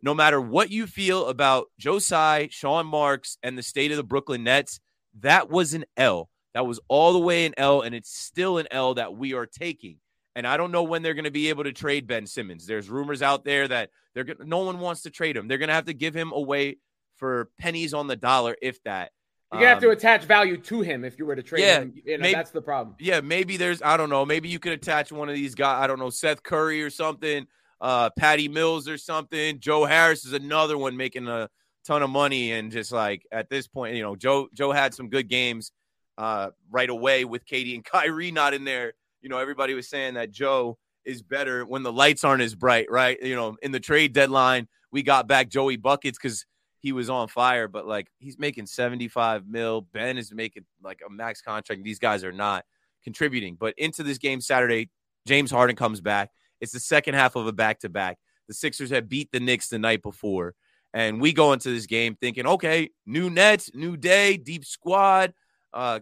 [0.02, 4.04] no matter what you feel about Joe Tsai, Sean Marks, and the state of the
[4.04, 4.80] Brooklyn Nets,
[5.20, 6.28] that was an L.
[6.54, 9.46] That was all the way an L, and it's still an L that we are
[9.46, 9.96] taking.
[10.37, 12.66] And I don't know when they're going to be able to trade Ben Simmons.
[12.66, 15.48] There's rumors out there that they're gonna, no one wants to trade him.
[15.48, 16.78] They're going to have to give him away
[17.16, 19.11] for pennies on the dollar, if that.
[19.50, 21.80] You're gonna have to um, attach value to him if you were to trade yeah,
[21.80, 21.94] him.
[22.04, 22.96] You know, maybe, that's the problem.
[23.00, 24.26] Yeah, maybe there's I don't know.
[24.26, 25.82] Maybe you could attach one of these guys.
[25.82, 27.46] I don't know Seth Curry or something
[27.81, 29.61] uh, Patty Mills or something.
[29.61, 31.49] Joe Harris is another one making a
[31.85, 35.09] ton of money, and just like at this point, you know, Joe Joe had some
[35.09, 35.73] good games
[36.17, 38.95] uh, right away with KD and Kyrie not in there.
[39.23, 42.91] You know, everybody was saying that Joe is better when the lights aren't as bright,
[42.91, 43.19] right?
[43.23, 46.45] You know, in the trade deadline, we got back Joey buckets because
[46.81, 49.81] he was on fire, but like he's making 75 mil.
[49.81, 51.83] Ben is making like a max contract.
[51.83, 52.64] These guys are not
[53.03, 53.57] contributing.
[53.59, 54.91] But into this game Saturday,
[55.27, 56.31] James Harden comes back.
[56.61, 58.18] It's the second half of a back to back.
[58.49, 60.55] The Sixers had beat the Knicks the night before.
[60.94, 65.35] And we go into this game thinking, okay, new Nets, new day, deep squad.
[65.73, 66.01] Uh,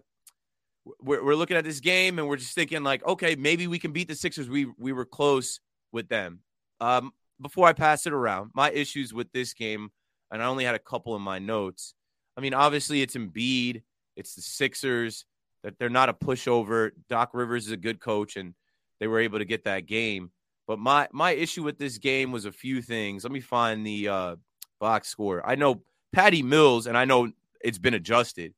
[1.01, 3.91] we're, we're looking at this game and we're just thinking, like, okay, maybe we can
[3.91, 4.49] beat the Sixers.
[4.49, 5.59] We we were close
[5.91, 6.39] with them.
[6.79, 9.89] Um, before I pass it around, my issues with this game,
[10.31, 11.93] and I only had a couple in my notes.
[12.37, 13.83] I mean, obviously, it's Embiid,
[14.15, 15.25] it's the Sixers,
[15.63, 16.91] that they're not a pushover.
[17.09, 18.53] Doc Rivers is a good coach, and
[18.99, 20.31] they were able to get that game.
[20.67, 23.23] But my my issue with this game was a few things.
[23.23, 24.35] Let me find the uh,
[24.79, 25.41] box score.
[25.47, 28.53] I know Patty Mills, and I know it's been adjusted,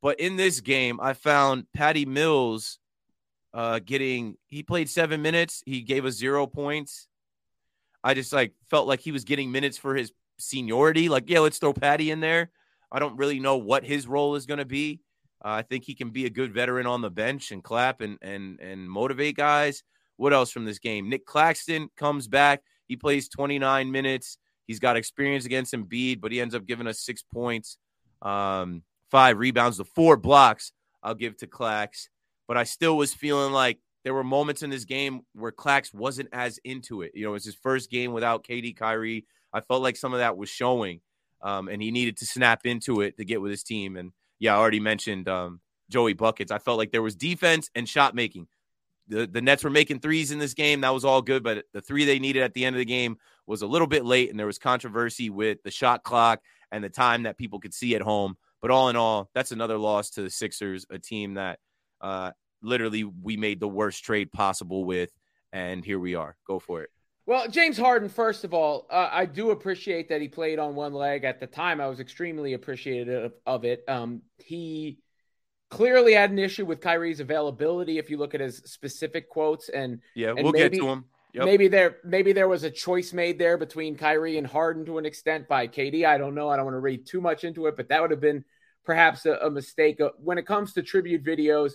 [0.00, 2.78] but in this game, I found Patty Mills
[3.52, 4.38] uh, getting.
[4.46, 5.62] He played seven minutes.
[5.66, 7.08] He gave us zero points.
[8.02, 11.08] I just like felt like he was getting minutes for his seniority.
[11.08, 12.50] Like, yeah, let's throw Patty in there.
[12.90, 15.00] I don't really know what his role is going to be.
[15.44, 18.18] Uh, I think he can be a good veteran on the bench and clap and
[18.22, 19.82] and and motivate guys.
[20.16, 21.08] What else from this game?
[21.08, 22.62] Nick Claxton comes back.
[22.86, 24.38] He plays 29 minutes.
[24.66, 27.76] He's got experience against Embiid, but he ends up giving us six points,
[28.22, 30.72] um, five rebounds, the four blocks.
[31.02, 32.08] I'll give to Clax,
[32.48, 36.30] but I still was feeling like there were moments in this game where Clax wasn't
[36.32, 37.12] as into it.
[37.14, 39.26] You know, it was his first game without KD Kyrie.
[39.52, 41.00] I felt like some of that was showing,
[41.42, 43.96] um, and he needed to snap into it to get with his team.
[43.96, 46.50] And yeah, I already mentioned um, Joey buckets.
[46.50, 48.46] I felt like there was defense and shot making
[49.08, 50.80] the, the Nets were making threes in this game.
[50.80, 53.16] That was all good, but the three they needed at the end of the game
[53.46, 56.40] was a little bit late, and there was controversy with the shot clock
[56.72, 58.36] and the time that people could see at home.
[58.62, 61.58] But all in all, that's another loss to the Sixers, a team that
[62.00, 62.30] uh,
[62.62, 65.10] literally we made the worst trade possible with,
[65.52, 66.36] and here we are.
[66.46, 66.90] Go for it.
[67.26, 70.92] Well, James Harden, first of all, uh, I do appreciate that he played on one
[70.92, 71.24] leg.
[71.24, 73.82] At the time, I was extremely appreciative of it.
[73.88, 74.98] Um, he
[75.74, 77.98] clearly had an issue with Kyrie's availability.
[77.98, 81.04] If you look at his specific quotes, and yeah, and we'll maybe, get to him.
[81.32, 81.44] Yep.
[81.44, 85.04] Maybe there, maybe there was a choice made there between Kyrie and Harden to an
[85.04, 86.06] extent by KD.
[86.06, 86.48] I don't know.
[86.48, 88.44] I don't want to read too much into it, but that would have been
[88.84, 90.00] perhaps a, a mistake.
[90.00, 91.72] Uh, when it comes to tribute videos,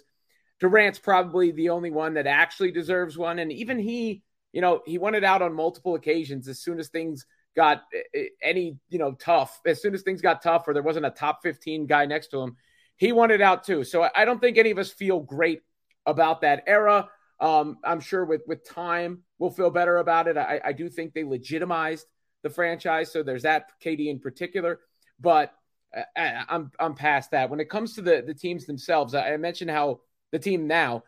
[0.61, 4.97] Durant's probably the only one that actually deserves one, and even he, you know, he
[4.97, 9.11] wanted out on multiple occasions as soon as things got eh, eh, any, you know,
[9.13, 9.59] tough.
[9.65, 12.41] As soon as things got tough, or there wasn't a top fifteen guy next to
[12.41, 12.55] him
[12.99, 13.83] he wanted out too.
[13.83, 15.61] So I don't think any of us feel great
[16.05, 17.07] about that era.
[17.39, 20.37] Um, I'm sure with with time we'll feel better about it.
[20.37, 22.05] I, I do think they legitimized
[22.43, 24.81] the franchise, so there's that KD in particular.
[25.19, 25.53] But
[25.95, 27.49] uh, uh, I'm I'm past that.
[27.49, 31.03] When it comes to the the teams themselves, I mentioned how the team now.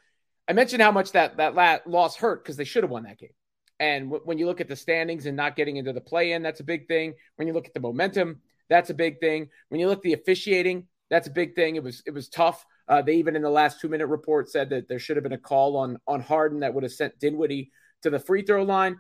[0.48, 3.34] I mentioned how much that that loss hurt because they should have won that game.
[3.82, 6.42] And w- when you look at the standings and not getting into the play in,
[6.42, 7.16] that's a big thing.
[7.36, 9.50] When you look at the momentum, that's a big thing.
[9.68, 11.76] When you look at the officiating, that's a big thing.
[11.76, 12.66] It was it was tough.
[12.88, 15.34] Uh, they even in the last two minute report said that there should have been
[15.34, 17.70] a call on on Harden that would have sent Dinwiddie
[18.02, 18.98] to the free throw line.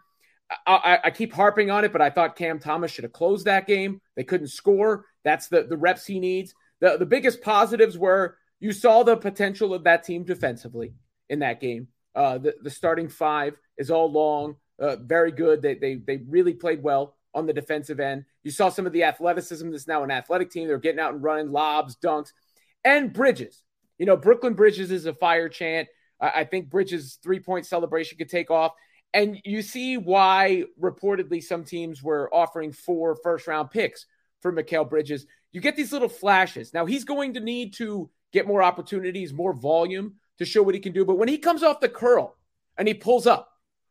[0.68, 3.46] I, I, I, keep harping on it, but I thought Cam Thomas should have closed
[3.46, 4.02] that game.
[4.18, 5.06] They couldn't score.
[5.24, 6.54] That's the the reps he needs.
[6.82, 10.94] The the biggest positives were you saw the potential of that team defensively
[11.30, 11.88] in that game.
[12.14, 15.62] Uh, the the starting five is all long, uh, very good.
[15.62, 18.26] They they they really played well on the defensive end.
[18.44, 20.68] You saw some of the athleticism that's now an athletic team.
[20.68, 22.32] They're getting out and running lobs, dunks,
[22.84, 23.64] and Bridges.
[23.98, 25.88] You know, Brooklyn Bridges is a fire chant.
[26.20, 28.74] I think Bridges' three point celebration could take off.
[29.14, 34.06] And you see why reportedly some teams were offering four first round picks
[34.42, 35.26] for Mikal Bridges.
[35.52, 36.74] You get these little flashes.
[36.74, 40.80] Now he's going to need to get more opportunities, more volume to show what he
[40.80, 41.04] can do.
[41.04, 42.38] But when he comes off the curl
[42.78, 43.50] and he pulls up,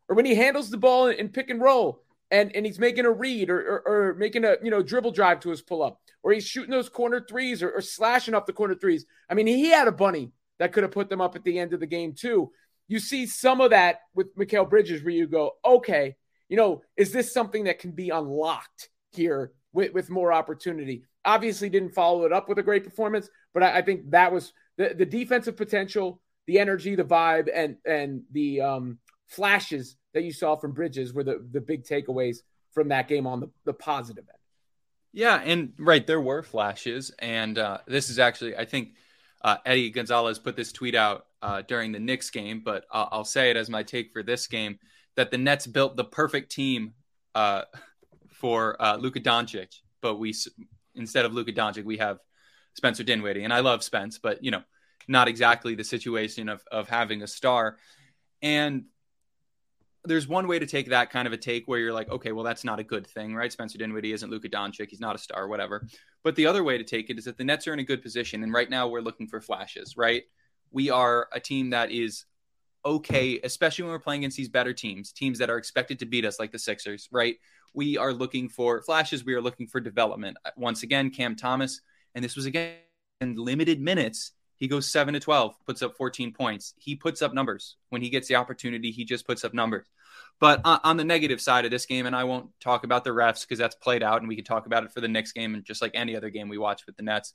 [0.08, 3.10] or when he handles the ball in pick and roll and and he's making a
[3.10, 6.32] read or, or, or making a you know dribble drive to his pull up, or
[6.32, 9.06] he's shooting those corner threes or, or slashing up the corner threes.
[9.28, 11.72] I mean, he had a bunny that could have put them up at the end
[11.72, 12.52] of the game too.
[12.88, 16.16] You see some of that with Mikal Bridges, where you go, okay,
[16.48, 21.04] you know, is this something that can be unlocked here with, with more opportunity?
[21.24, 24.52] Obviously, didn't follow it up with a great performance, but I, I think that was
[24.76, 30.32] the, the defensive potential, the energy, the vibe, and and the um, flashes that you
[30.32, 32.38] saw from Bridges were the, the big takeaways
[32.72, 34.38] from that game on the, the positive end.
[35.12, 37.10] Yeah, and right, there were flashes.
[37.18, 38.94] And uh, this is actually, I think
[39.42, 43.24] uh, Eddie Gonzalez put this tweet out uh, during the Knicks game, but I'll, I'll,
[43.24, 44.78] say it as my take for this game
[45.16, 46.92] that the Nets built the perfect team
[47.34, 47.62] uh,
[48.28, 50.34] for uh, Luka Doncic, but we
[50.94, 52.18] instead of Luka Doncic, we have
[52.74, 53.44] Spencer Dinwiddie.
[53.44, 54.62] And I love Spence, but you know,
[55.08, 57.78] not exactly the situation of, of having a star.
[58.42, 58.84] And
[60.04, 62.44] there's one way to take that kind of a take where you're like, okay, well,
[62.44, 63.52] that's not a good thing, right?
[63.52, 64.88] Spencer Dinwiddie isn't Luka Doncic.
[64.88, 65.86] He's not a star, whatever.
[66.24, 68.02] But the other way to take it is that the Nets are in a good
[68.02, 68.42] position.
[68.42, 70.22] And right now we're looking for flashes, right?
[70.70, 72.24] We are a team that is
[72.84, 76.24] okay, especially when we're playing against these better teams, teams that are expected to beat
[76.24, 77.36] us, like the Sixers, right?
[77.74, 79.24] We are looking for flashes.
[79.24, 80.38] We are looking for development.
[80.56, 81.82] Once again, Cam Thomas,
[82.14, 82.76] and this was again
[83.20, 84.32] in limited minutes.
[84.60, 86.74] He goes 7 to 12, puts up 14 points.
[86.76, 87.76] He puts up numbers.
[87.88, 89.86] When he gets the opportunity, he just puts up numbers.
[90.38, 93.40] But on the negative side of this game, and I won't talk about the refs
[93.40, 95.64] because that's played out, and we can talk about it for the next game and
[95.64, 97.32] just like any other game we watch with the Nets.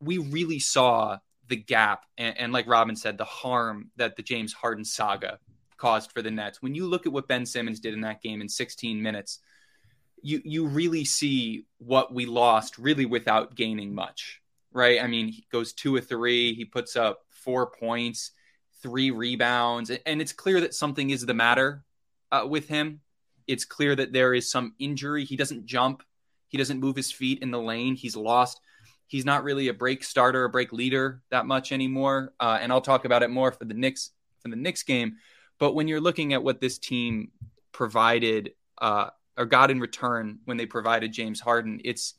[0.00, 4.54] We really saw the gap and, and, like Robin said, the harm that the James
[4.54, 5.38] Harden saga
[5.76, 6.62] caused for the Nets.
[6.62, 9.40] When you look at what Ben Simmons did in that game in 16 minutes,
[10.22, 14.41] you you really see what we lost really without gaining much,
[14.72, 15.02] right?
[15.02, 18.32] I mean, he goes two or three, he puts up four points,
[18.82, 21.84] three rebounds, and it's clear that something is the matter
[22.30, 23.00] uh, with him.
[23.46, 25.24] It's clear that there is some injury.
[25.24, 26.02] He doesn't jump,
[26.48, 27.96] he doesn't move his feet in the lane.
[27.96, 28.60] He's lost
[29.12, 32.32] He's not really a break starter, a break leader that much anymore.
[32.40, 35.16] Uh, and I'll talk about it more for the Knicks for the Knicks game.
[35.58, 37.30] But when you're looking at what this team
[37.72, 42.14] provided uh, or got in return when they provided James Harden, it's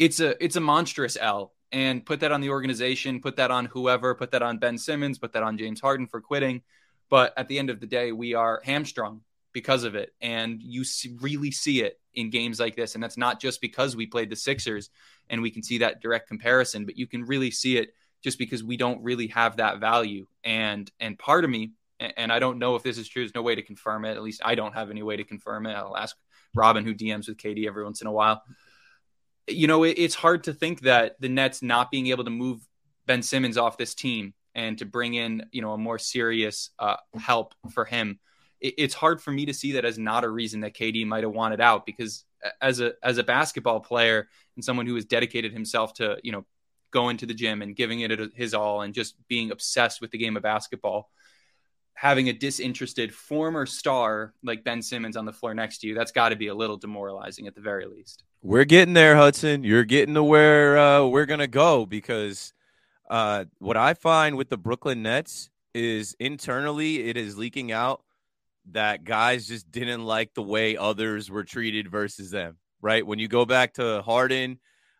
[0.00, 1.52] it's a it's a monstrous L.
[1.72, 5.18] And put that on the organization, put that on whoever, put that on Ben Simmons,
[5.18, 6.62] put that on James Harden for quitting.
[7.08, 10.14] But at the end of the day, we are hamstrung because of it.
[10.20, 10.84] And you
[11.20, 12.94] really see it in games like this.
[12.94, 14.90] And that's not just because we played the Sixers
[15.30, 18.62] and we can see that direct comparison, but you can really see it just because
[18.62, 20.26] we don't really have that value.
[20.44, 23.42] And and part of me, and I don't know if this is true, there's no
[23.42, 24.12] way to confirm it.
[24.12, 25.72] At least I don't have any way to confirm it.
[25.72, 26.16] I'll ask
[26.54, 28.42] Robin, who DMs with KD every once in a while.
[29.48, 32.66] You know, it, it's hard to think that the Nets not being able to move
[33.06, 36.96] Ben Simmons off this team and to bring in, you know, a more serious uh,
[37.18, 38.18] help for him
[38.62, 41.32] it's hard for me to see that as not a reason that KD might have
[41.32, 42.24] wanted out because
[42.60, 46.44] as a as a basketball player and someone who has dedicated himself to you know
[46.92, 50.18] going to the gym and giving it his all and just being obsessed with the
[50.18, 51.10] game of basketball
[52.02, 56.10] having a disinterested former star like Ben Simmons on the floor next to you that's
[56.10, 59.84] got to be a little demoralizing at the very least we're getting there Hudson you're
[59.84, 62.52] getting to where uh, we're going to go because
[63.08, 68.02] uh, what I find with the Brooklyn Nets is internally it is leaking out
[68.72, 73.06] that guys just didn't like the way others were treated versus them, right?
[73.06, 74.58] When you go back to Harden,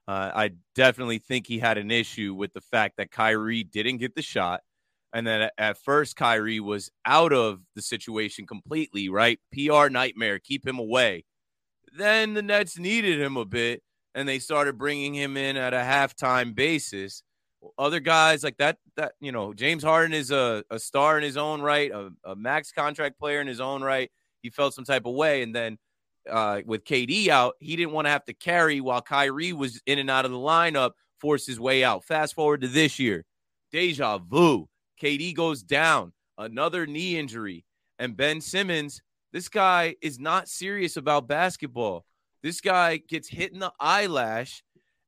[0.08, 4.14] uh, I definitely think he had an issue with the fact that Kyrie didn't get
[4.14, 4.62] the shot.
[5.12, 9.38] And then at first, Kyrie was out of the situation completely, right?
[9.52, 11.24] PR nightmare, keep him away.
[11.96, 13.82] Then the Nets needed him a bit,
[14.14, 17.22] and they started bringing him in at a halftime basis.
[17.78, 21.36] Other guys like that that you know james harden is a, a star in his
[21.36, 24.10] own right a, a, max contract player in his own right.
[24.42, 25.42] He felt some type of way.
[25.44, 25.78] And then
[26.28, 30.00] uh, with kd out he didn't want to have to carry while kyrie was in
[30.00, 32.04] and out of the lineup force his way out.
[32.04, 33.24] Fast forward to this year.
[33.70, 34.68] Deja vu
[35.02, 37.64] kd goes down another knee injury
[37.98, 42.04] and ben simmons this guy is not serious about basketball
[42.42, 44.62] this guy gets hit in the eyelash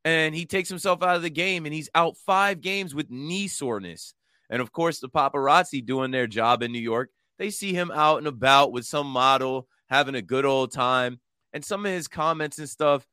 [0.04, 3.48] and he takes himself out of the game and he's out five games with knee
[3.48, 4.14] soreness.
[4.50, 8.18] And of course, the paparazzi doing their job in New York, they see him out
[8.18, 11.20] and about with some model having a good old time.
[11.52, 13.06] And some of his comments and stuff,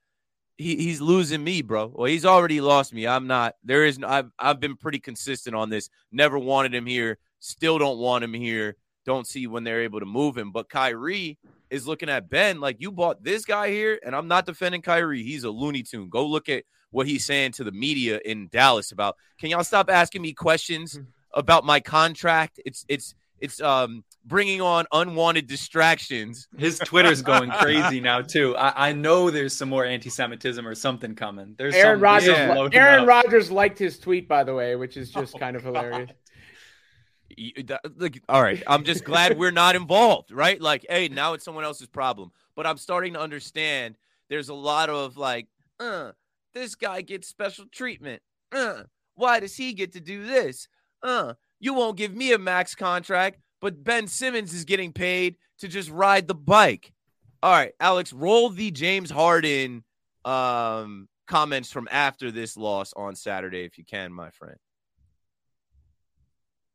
[0.58, 1.92] he, he's losing me, bro.
[1.94, 3.08] Well, he's already lost me.
[3.08, 3.56] I'm not.
[3.64, 4.00] There is.
[4.06, 5.90] I've I've been pretty consistent on this.
[6.12, 7.18] Never wanted him here.
[7.40, 8.76] Still don't want him here.
[9.06, 10.52] Don't see when they're able to move him.
[10.52, 14.46] But Kyrie is looking at Ben like you bought this guy here, and I'm not
[14.46, 15.24] defending Kyrie.
[15.24, 16.10] He's a Looney Tune.
[16.10, 19.16] Go look at what he's saying to the media in Dallas about.
[19.40, 21.00] Can y'all stop asking me questions
[21.34, 22.60] about my contract?
[22.66, 26.48] It's it's it's um bringing on unwanted distractions.
[26.58, 28.56] His Twitter's going crazy now too.
[28.56, 31.56] I, I, know there's some more anti-Semitism or something coming.
[31.58, 32.28] There's Aaron some, Rodgers.
[32.30, 32.68] Yeah.
[32.74, 36.12] Aaron Rodgers liked his tweet by the way, which is just oh kind of hilarious.
[37.96, 38.62] Look, all right.
[38.68, 40.60] I'm just glad we're not involved, right?
[40.60, 42.32] Like, hey, now it's someone else's problem.
[42.56, 43.96] But I'm starting to understand.
[44.30, 45.48] There's a lot of like,
[45.80, 46.12] uh,
[46.54, 48.22] this guy gets special treatment.
[48.52, 48.84] Uh,
[49.16, 50.68] why does he get to do this?
[51.02, 55.68] Uh, you won't give me a max contract, but Ben Simmons is getting paid to
[55.68, 56.92] just ride the bike.
[57.44, 59.84] All right, Alex, roll the James Harden
[60.26, 64.58] um, comments from after this loss on Saturday, if you can, my friend.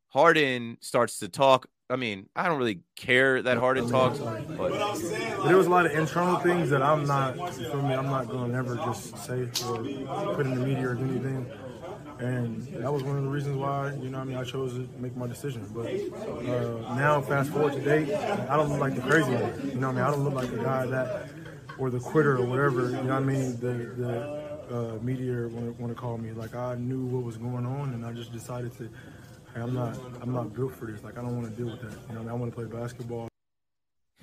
[0.08, 4.56] Harden starts to talk I mean, I don't really care that Harden talks, but.
[4.56, 4.98] but
[5.46, 8.50] there was a lot of internal things that I'm not, for me, I'm not going
[8.50, 11.46] to never just say or put in the media or do anything.
[12.18, 14.88] And that was one of the reasons why, you know, I mean, I chose to
[14.98, 15.68] make my decision.
[15.74, 19.70] But uh, now, fast forward to date, I don't look like the crazy one.
[19.70, 21.28] You know, I mean, I don't look like the guy that,
[21.78, 22.90] or the quitter or whatever.
[22.90, 26.32] You know, what I mean, the the uh, media want to call me.
[26.32, 28.84] Like I knew what was going on, and I just decided to.
[29.54, 29.98] Hey, I'm not.
[30.22, 31.04] I'm not built for this.
[31.04, 31.98] Like I don't want to deal with that.
[32.08, 33.28] You know, I, mean, I want to play basketball.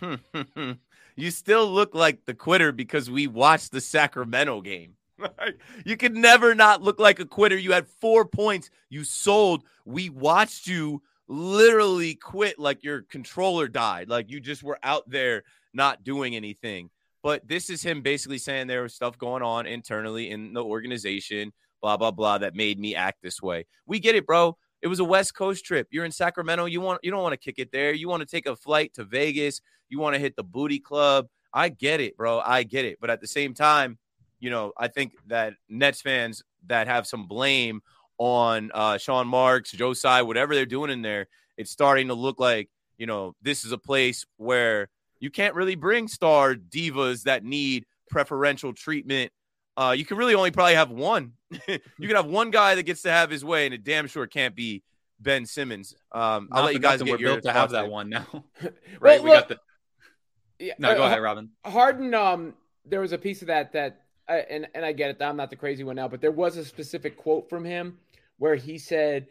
[1.15, 4.95] you still look like the quitter because we watched the Sacramento game.
[5.85, 7.57] you could never not look like a quitter.
[7.57, 8.69] You had four points.
[8.89, 9.63] You sold.
[9.85, 14.09] We watched you literally quit like your controller died.
[14.09, 15.43] Like you just were out there
[15.73, 16.89] not doing anything.
[17.21, 21.53] But this is him basically saying there was stuff going on internally in the organization,
[21.81, 23.65] blah, blah, blah, that made me act this way.
[23.85, 24.57] We get it, bro.
[24.81, 25.87] It was a West Coast trip.
[25.91, 26.65] You're in Sacramento.
[26.65, 27.93] You want you don't want to kick it there.
[27.93, 29.61] You want to take a flight to Vegas.
[29.87, 31.27] You want to hit the booty club.
[31.53, 32.41] I get it, bro.
[32.41, 32.97] I get it.
[32.99, 33.97] But at the same time,
[34.43, 37.81] you know, I think that Nets fans that have some blame
[38.17, 42.41] on uh, Sean Marks, Joe Tsai, whatever they're doing in there, it's starting to look
[42.41, 44.89] like, you know, this is a place where
[45.21, 49.31] you can't really bring star divas that need preferential treatment.
[49.77, 51.31] Uh, you can really only probably have one.
[51.69, 54.27] you can have one guy that gets to have his way, and it damn sure
[54.27, 54.83] can't be
[55.21, 55.95] Ben Simmons.
[56.11, 58.25] Um, I'll let you guys get we're your built to have thoughts that one now.
[58.61, 59.23] Well, right?
[59.23, 59.57] we got the
[60.59, 61.49] Yeah, No, go uh, ahead, Robin.
[61.65, 65.21] Harden, um, there was a piece of that that, uh, and and I get it.
[65.21, 67.97] I'm not the crazy one now, but there was a specific quote from him
[68.37, 69.27] where he said,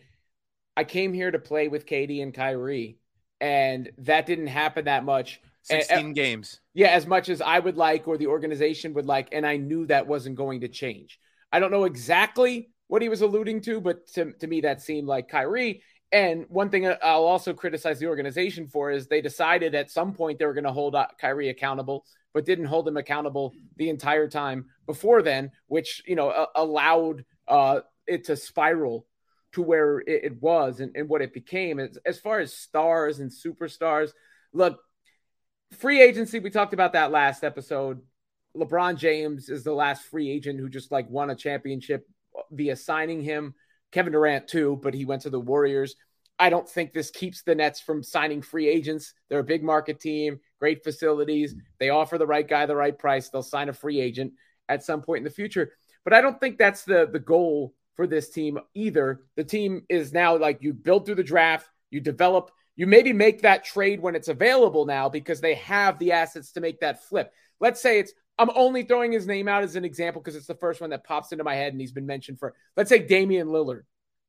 [0.76, 2.98] "I came here to play with KD and Kyrie,
[3.40, 5.40] and that didn't happen that much.
[5.70, 6.60] And- 16 games.
[6.74, 9.86] yeah, as much as I would like or the organization would like, and I knew
[9.86, 11.20] that wasn't going to change.
[11.52, 15.06] I don't know exactly what he was alluding to, but to, to me, that seemed
[15.06, 15.82] like Kyrie.
[16.10, 20.38] And one thing I'll also criticize the organization for is they decided at some point
[20.38, 22.04] they were going to hold uh, Kyrie accountable,
[22.34, 27.80] but didn't hold him accountable the entire time before then, which you know allowed uh,
[28.06, 29.06] it to spiral
[29.52, 31.78] to where it, it was and, and what it became.
[31.78, 34.10] As, as far as stars and superstars,
[34.52, 34.80] look,
[35.78, 38.00] free agency, we talked about that last episode.
[38.56, 42.06] LeBron James is the last free agent who just like won a championship
[42.50, 43.54] via signing him.
[43.92, 45.96] Kevin Durant too, but he went to the Warriors.
[46.38, 49.14] I don't think this keeps the Nets from signing free agents.
[49.28, 51.54] They're a big market team, great facilities.
[51.78, 53.28] They offer the right guy the right price.
[53.28, 54.32] They'll sign a free agent
[54.68, 55.72] at some point in the future.
[56.04, 59.22] But I don't think that's the the goal for this team either.
[59.36, 63.42] The team is now like you build through the draft, you develop, you maybe make
[63.42, 67.32] that trade when it's available now because they have the assets to make that flip.
[67.60, 70.54] Let's say it's I'm only throwing his name out as an example because it's the
[70.54, 73.48] first one that pops into my head and he's been mentioned for let's say Damian
[73.48, 73.82] Lillard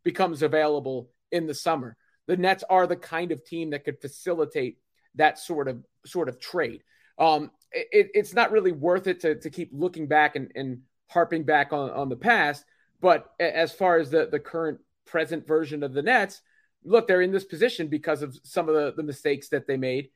[0.03, 1.97] becomes available in the summer.
[2.27, 4.77] The Nets are the kind of team that could facilitate
[5.15, 6.83] that sort of sort of trade.
[7.19, 11.43] Um, it, it's not really worth it to, to keep looking back and, and harping
[11.43, 12.63] back on, on the past.
[13.01, 16.41] But as far as the, the current present version of the Nets,
[16.85, 20.09] look, they're in this position because of some of the, the mistakes that they made.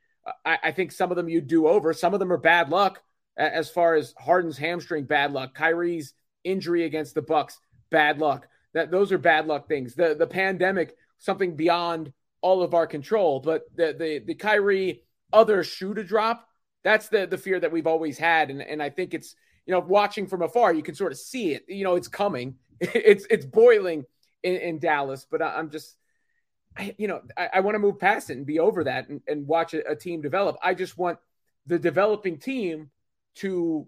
[0.45, 1.93] I, I think some of them you do over.
[1.93, 3.01] Some of them are bad luck.
[3.37, 5.53] As far as Harden's hamstring, bad luck.
[5.53, 6.13] Kyrie's
[6.43, 7.59] injury against the Bucks,
[7.91, 8.47] bad luck.
[8.73, 9.93] That those are bad luck things.
[9.93, 12.11] The the pandemic, something beyond
[12.41, 13.39] all of our control.
[13.39, 15.03] But the the the Kyrie
[15.33, 16.47] other shoe to drop,
[16.83, 18.49] that's the the fear that we've always had.
[18.49, 21.53] And and I think it's you know watching from afar, you can sort of see
[21.53, 21.65] it.
[21.67, 22.55] You know, it's coming.
[22.79, 24.05] It's it's boiling
[24.43, 25.25] in, in Dallas.
[25.29, 25.97] But I'm just
[26.77, 29.21] I, you know, I, I want to move past it and be over that and,
[29.27, 30.57] and watch a, a team develop.
[30.61, 31.17] I just want
[31.65, 32.91] the developing team
[33.35, 33.87] to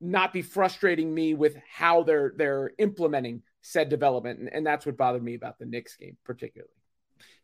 [0.00, 4.96] not be frustrating me with how they're they're implementing said development, and, and that's what
[4.96, 6.70] bothered me about the Knicks game particularly.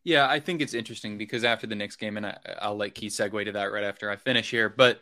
[0.04, 3.12] Yeah, I think it's interesting because after the Knicks game, and I, I'll let Keith
[3.12, 4.68] segue to that right after I finish here.
[4.68, 5.00] But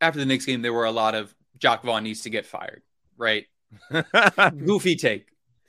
[0.00, 2.82] after the Knicks game, there were a lot of Jacque Vaughn needs to get fired,
[3.16, 3.46] right?
[4.58, 5.28] Goofy take,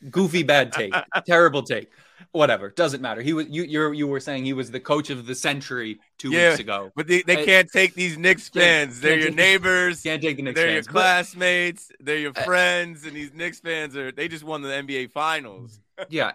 [0.09, 0.93] goofy bad take,
[1.25, 1.91] terrible take,
[2.31, 2.69] whatever.
[2.69, 3.21] Doesn't matter.
[3.21, 3.63] He was you.
[3.63, 6.91] You you were saying he was the coach of the century two Yeah, weeks ago.
[6.95, 8.99] But they, they I- can't take these Knicks fans.
[9.01, 10.01] They're your neighbors.
[10.01, 10.87] Can't take the Knicks They're your fans.
[10.87, 11.91] But- classmates.
[11.99, 13.05] They're your friends.
[13.05, 15.79] And these Knicks fans are they just won the NBA finals.
[16.09, 16.31] yeah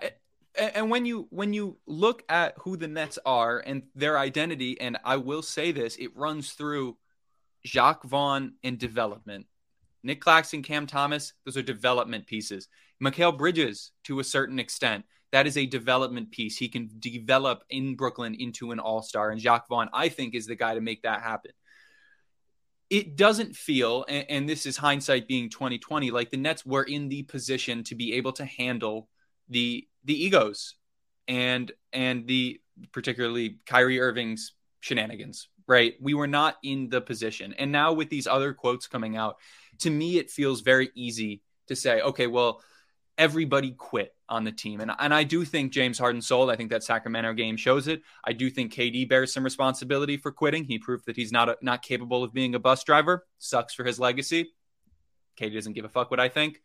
[0.75, 4.97] and when you when you look at who the nets are and their identity and
[5.05, 6.97] i will say this it runs through
[7.65, 9.45] jacque vaughn in development
[10.03, 12.69] nic claxton cam thomas those are development pieces
[13.03, 17.95] Mikal bridges to a certain extent that is a development piece he can develop in
[17.97, 21.21] brooklyn into an all-star and jacque vaughn i think is the guy to make that
[21.21, 21.51] happen
[22.89, 27.09] it doesn't feel and, and this is hindsight being 2020 like the nets were in
[27.09, 29.09] the position to be able to handle
[29.49, 30.77] the the egos
[31.29, 32.61] and and the
[32.93, 35.95] particularly Kyrie Irving's shenanigans, right?
[36.01, 37.55] We were not in the position.
[37.59, 39.37] And now with these other quotes coming out,
[39.81, 42.61] to me it feels very easy to say, okay, well,
[43.19, 44.81] everybody quit on the team.
[44.81, 46.51] And, and I do think James Harden sold.
[46.51, 48.03] I think that Sacramento game shows it.
[48.25, 50.65] I do think KD bears some responsibility for quitting.
[50.65, 53.27] He proved that he's not a, not capable of being a bus driver.
[53.39, 54.53] Sucks for his legacy.
[55.41, 56.61] KD doesn't give a fuck what I think.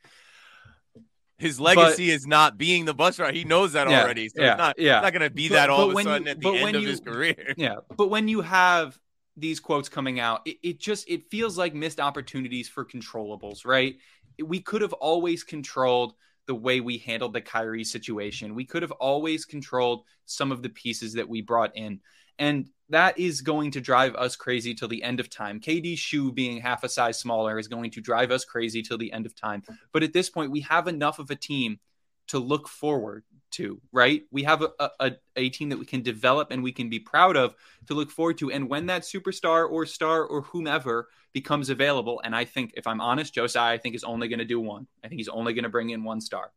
[1.38, 3.34] His legacy but, is not being the bus driver.
[3.34, 4.30] He knows that yeah, already.
[4.30, 5.02] So yeah, it's not, yeah.
[5.02, 6.76] not going to be that but, all but of a sudden you, at the end
[6.76, 7.54] of you, his career.
[7.58, 7.78] Yeah.
[7.96, 8.98] But when you have
[9.38, 13.98] these quotes coming out, it, it just it feels like missed opportunities for controllables, right?
[14.44, 16.14] We could have always controlled
[16.48, 18.56] the way we handled the Kyrie situation.
[18.56, 22.00] We could have always controlled some of the pieces that we brought in.
[22.40, 25.60] And that is going to drive us crazy till the end of time.
[25.60, 29.14] KD's shoe being half a size smaller is going to drive us crazy till the
[29.14, 29.64] end of time.
[29.94, 31.80] But at this point, we have enough of a team
[32.28, 34.24] to look forward to, right?
[34.32, 37.38] We have a, a, a, team that we can develop and we can be proud
[37.38, 37.56] of
[37.88, 38.52] to look forward to.
[38.52, 43.02] And when that superstar or star or whomever becomes available, and I think, if I'm
[43.02, 44.88] honest, Joe Tsai, I think is only going to do one.
[45.04, 46.52] I think he's only going to bring in one star.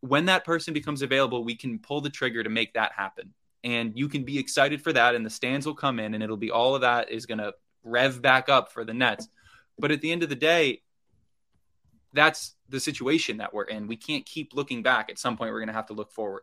[0.00, 3.34] When that person becomes available, we can pull the trigger to make that happen.
[3.64, 6.36] And you can be excited for that, and the stands will come in, and it'll
[6.36, 9.28] be all of that is going to rev back up for the Nets.
[9.78, 10.82] But at the end of the day,
[12.12, 13.86] that's the situation that we're in.
[13.86, 15.10] We can't keep looking back.
[15.10, 16.42] At some point, we're going to have to look forward.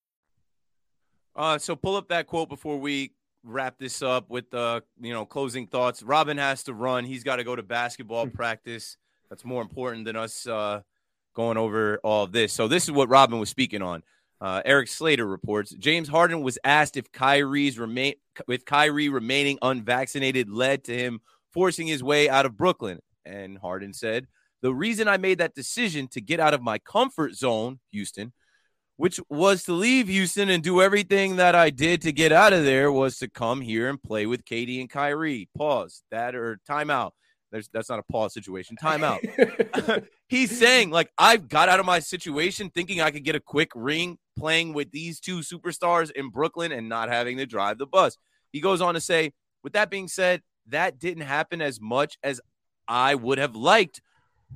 [1.35, 3.13] Uh, so pull up that quote before we
[3.43, 6.03] wrap this up with the uh, you know closing thoughts.
[6.03, 7.05] Robin has to run.
[7.05, 8.35] He's got to go to basketball hmm.
[8.35, 8.97] practice.
[9.29, 10.81] That's more important than us uh,
[11.33, 12.51] going over all of this.
[12.53, 14.03] So this is what Robin was speaking on.
[14.41, 18.15] Uh, Erik Slater reports James Harden was asked if Kyrie's remain
[18.47, 21.21] with Kyrie remaining unvaccinated led to him
[21.51, 24.27] forcing his way out of Brooklyn, and Harden said,
[24.61, 28.33] "The reason I made that decision to get out of my comfort zone, Houston."
[28.97, 32.65] Which was to leave Houston and do everything that I did to get out of
[32.65, 35.49] there was to come here and play with KD and Kyrie.
[35.57, 37.11] Pause that or timeout.
[37.51, 38.77] There's that's not a pause situation.
[38.81, 40.05] Timeout.
[40.27, 43.71] He's saying like I got out of my situation thinking I could get a quick
[43.75, 48.17] ring playing with these two superstars in Brooklyn and not having to drive the bus.
[48.51, 49.33] He goes on to say,
[49.63, 52.39] with that being said, that didn't happen as much as
[52.87, 54.01] I would have liked,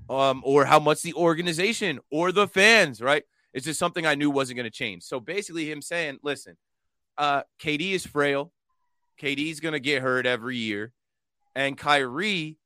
[0.10, 3.24] um, or how much the organization or the fans, right?
[3.56, 5.04] It's just something I knew wasn't going to change.
[5.04, 6.58] So basically, him saying, listen,
[7.18, 8.52] uh, KD is frail.
[9.20, 10.92] KD's going to get hurt every year.
[11.56, 12.58] And Kyrie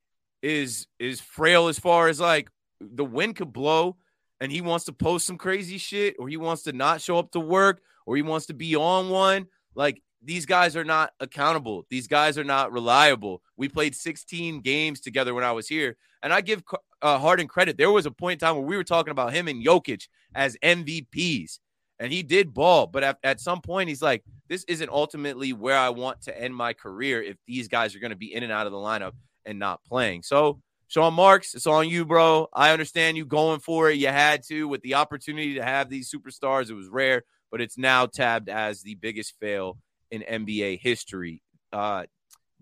[0.42, 2.50] is is frail as far as like
[2.82, 3.98] the wind could blow
[4.42, 7.32] and he wants to post some crazy shit or he wants to not show up
[7.32, 9.46] to work or he wants to be on one.
[9.76, 11.86] Like these guys are not accountable.
[11.92, 13.44] These guys are not reliable.
[13.58, 16.64] We played 16 games together when I was here, and I give
[17.02, 17.78] uh, Harden credit.
[17.78, 20.58] There was a point in time where we were talking about him and Jokic as
[20.64, 21.60] MVPs,
[22.00, 22.88] and he did ball.
[22.88, 26.56] But at, at some point, he's like, "This isn't ultimately where I want to end
[26.56, 29.14] my career if these guys are going to be in and out of the lineup
[29.46, 32.48] and not playing." So, Sean Marks, it's on you, bro.
[32.54, 33.98] I understand you going for it.
[33.98, 36.70] You had to with the opportunity to have these superstars.
[36.70, 39.78] It was rare, but it's now tabbed as the biggest fail
[40.12, 41.42] in NBA history.
[41.72, 42.06] Uh,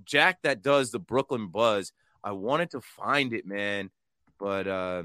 [0.03, 1.91] Jack, that does the Brooklyn Buzz.
[2.23, 3.89] I wanted to find it, man,
[4.39, 5.03] but uh,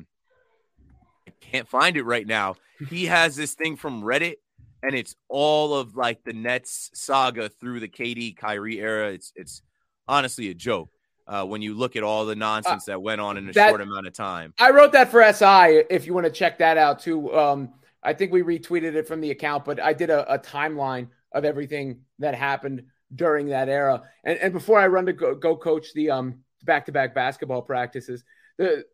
[1.27, 2.57] I can't find it right now.
[2.89, 4.37] He has this thing from Reddit,
[4.83, 9.13] and it's all of like the Nets saga through the KD Kyrie era.
[9.13, 9.63] It's it's
[10.09, 10.91] honestly a joke
[11.27, 13.81] uh, when you look at all the nonsense that went on in a that, short
[13.81, 14.53] amount of time.
[14.59, 15.85] I wrote that for SI.
[15.91, 17.73] If you want to check that out too, um,
[18.03, 21.45] I think we retweeted it from the account, but I did a, a timeline of
[21.45, 22.83] everything that happened
[23.15, 24.03] during that era.
[24.25, 28.25] And, and before I run to go, go coach the um back-to-back basketball practices,
[28.59, 28.85] the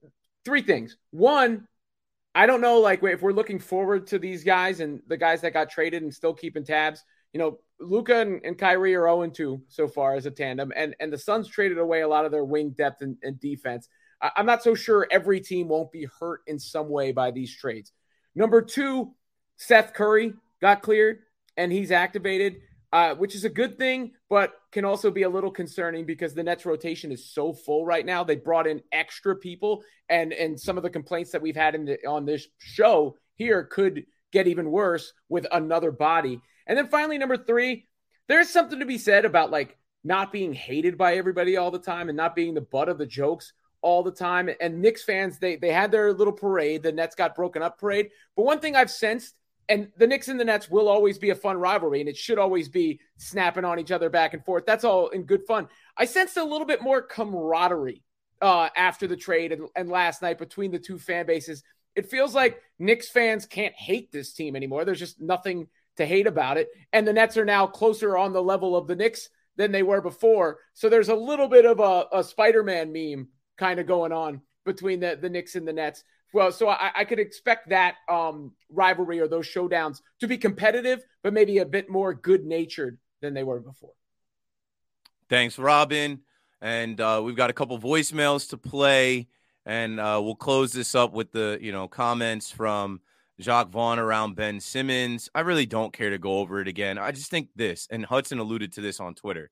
[0.45, 0.97] three things.
[1.11, 1.67] One,
[2.35, 5.53] I don't know, like if we're looking forward to these guys and the guys that
[5.53, 7.03] got traded and still keeping tabs.
[7.33, 10.95] You know, Luka and, and Kyrie are 0 2 so far as a tandem, and
[11.01, 13.89] and the Suns traded away a lot of their wing depth and, and defense.
[14.21, 17.55] I, I'm not so sure every team won't be hurt in some way by these
[17.55, 17.93] trades.
[18.35, 19.15] Number two,
[19.57, 21.21] Seth Curry got cleared
[21.57, 22.61] and he's activated,
[22.93, 26.43] uh, which is a good thing, but can also be a little concerning because the
[26.43, 28.23] Nets rotation is so full right now.
[28.25, 31.85] They brought in extra people, and and some of the complaints that we've had in
[31.85, 36.41] the, on this show here could get even worse with another body.
[36.67, 37.89] And then finally, number three,
[38.27, 42.09] there's something to be said about like not being hated by everybody all the time
[42.09, 44.51] and not being the butt of the jokes all the time.
[44.61, 48.11] And Knicks fans, they they had their little parade, the Nets got broken up parade.
[48.37, 49.35] But one thing I've sensed,
[49.69, 52.39] and the Knicks and the Nets will always be a fun rivalry, and it should
[52.39, 54.65] always be snapping on each other back and forth.
[54.67, 55.69] That's all in good fun.
[55.97, 58.03] I sensed a little bit more camaraderie
[58.41, 61.63] uh, after the trade and, and last night between the two fan bases.
[61.95, 64.85] It feels like Knicks fans can't hate this team anymore.
[64.85, 65.67] There's just nothing
[65.97, 66.69] to hate about it.
[66.93, 70.01] And the Nets are now closer on the level of the Knicks than they were
[70.01, 70.59] before.
[70.75, 74.41] So there's a little bit of a, a Spider Man meme kind of going on
[74.65, 76.05] between the, the Knicks and the Nets.
[76.33, 81.03] Well, so I, I could expect that um, rivalry or those showdowns to be competitive,
[81.23, 83.93] but maybe a bit more good natured than they were before.
[85.29, 86.21] Thanks, Robin.
[86.61, 89.29] And uh, we've got a couple voicemails to play
[89.69, 93.01] and uh, we'll close this up with the you know comments from
[93.39, 95.29] Jacque Vaughn around Ben Simmons.
[95.35, 96.99] I really don't care to go over it again.
[96.99, 99.51] I just think this, and Hudson alluded to this on Twitter.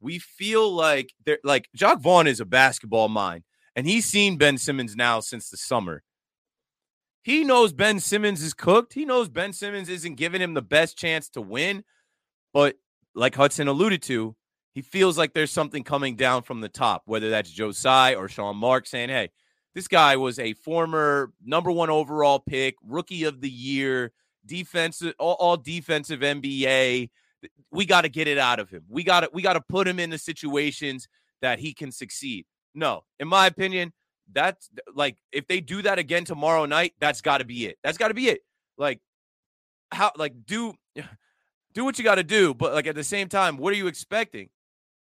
[0.00, 3.44] We feel like they're like Jacque Vaughn is a basketball mind,
[3.76, 6.02] and he's seen Ben Simmons now since the summer.
[7.22, 8.92] He knows Ben Simmons is cooked.
[8.92, 11.84] He knows Ben Simmons isn't giving him the best chance to win.
[12.52, 12.76] But
[13.14, 14.36] like Hudson alluded to,
[14.74, 17.72] he feels like there's something coming down from the top, whether that's Joe
[18.16, 19.30] or Sean Mark saying, hey,
[19.74, 24.12] this guy was a former number one overall pick, rookie of the year,
[24.44, 27.10] defensive, all, all defensive NBA.
[27.70, 28.84] We got to get it out of him.
[28.88, 31.08] We got to we got to put him in the situations
[31.40, 32.46] that he can succeed.
[32.74, 33.92] No, in my opinion,
[34.32, 37.78] that's like if they do that again tomorrow night, that's got to be it.
[37.82, 38.40] That's got to be it.
[38.78, 39.00] Like
[39.90, 40.74] how like do
[41.74, 43.86] do what you got to do, but like at the same time, what are you
[43.86, 44.48] expecting?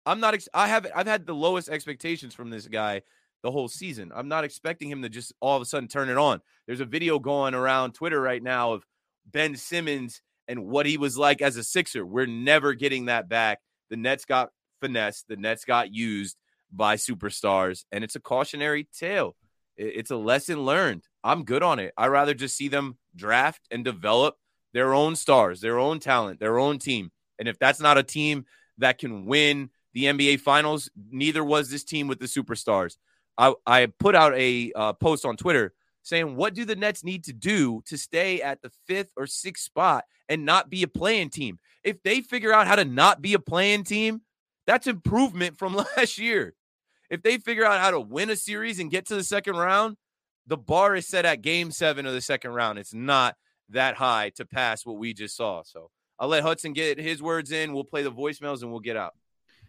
[0.05, 0.35] I'm not.
[0.35, 0.87] Ex- I have.
[0.95, 3.03] I've had the lowest expectations from this guy
[3.43, 4.13] the whole season.
[4.15, 6.41] I'm not expecting him to just all of a sudden turn it on.
[6.67, 8.85] There's a video going around Twitter right now of
[9.27, 12.07] Ben Simmons and what he was like as a Sixer.
[12.07, 13.61] We're never getting that back.
[13.91, 14.51] The Nets got
[14.81, 16.37] finessed, the Nets got used
[16.73, 19.37] by superstars, and it's a cautionary tale.
[19.77, 21.05] It's a lesson learned.
[21.23, 21.93] I'm good on it.
[21.97, 24.37] i rather just see them draft and develop
[24.73, 27.11] their own stars, their own talent, their own team.
[27.39, 28.47] And if that's not a team
[28.79, 32.97] that can win the NBA Finals, neither was this team with the superstars.
[33.39, 37.25] I, I put out a uh, post on Twitter saying, What do the Nets need
[37.25, 41.31] to do to stay at the fifth or sixth spot and not be a playing
[41.31, 41.59] team?
[41.83, 44.23] If they figure out how to not be a playing team,
[44.67, 46.55] that's improvement from last year.
[47.09, 49.97] If they figure out how to win a series and get to the second round,
[50.47, 52.79] the bar is set at game seven of the second round.
[52.79, 53.37] It's not
[53.71, 55.63] that high to pass what we just saw.
[55.65, 57.73] So I'll let Hudson get his words in.
[57.73, 59.13] We'll play the voicemails and we'll get out.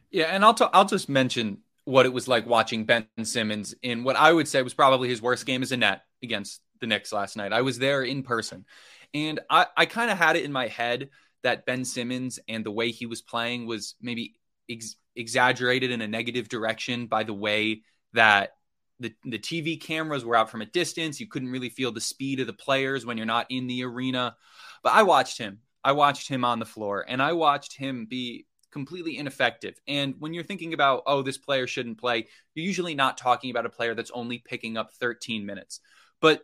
[0.10, 4.04] Yeah, and I'll t- I'll just mention what it was like watching Ben Simmons in
[4.04, 7.12] what I would say was probably his worst game as a net against the Knicks
[7.12, 7.54] last night.
[7.54, 8.66] I was there in person.
[9.14, 11.10] And I, I kind of had it in my head
[11.44, 14.36] that Ben Simmons and the way he was playing was maybe
[14.70, 17.82] ex- exaggerated in a negative direction by the way
[18.14, 18.52] that
[19.00, 21.20] the, the TV cameras were out from a distance.
[21.20, 24.36] You couldn't really feel the speed of the players when you're not in the arena.
[24.84, 25.60] But I watched him.
[25.84, 29.80] I watched him on the floor and I watched him be completely ineffective.
[29.88, 33.66] And when you're thinking about, oh, this player shouldn't play, you're usually not talking about
[33.66, 35.80] a player that's only picking up 13 minutes.
[36.22, 36.42] But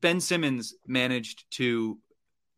[0.00, 1.98] Ben Simmons managed to,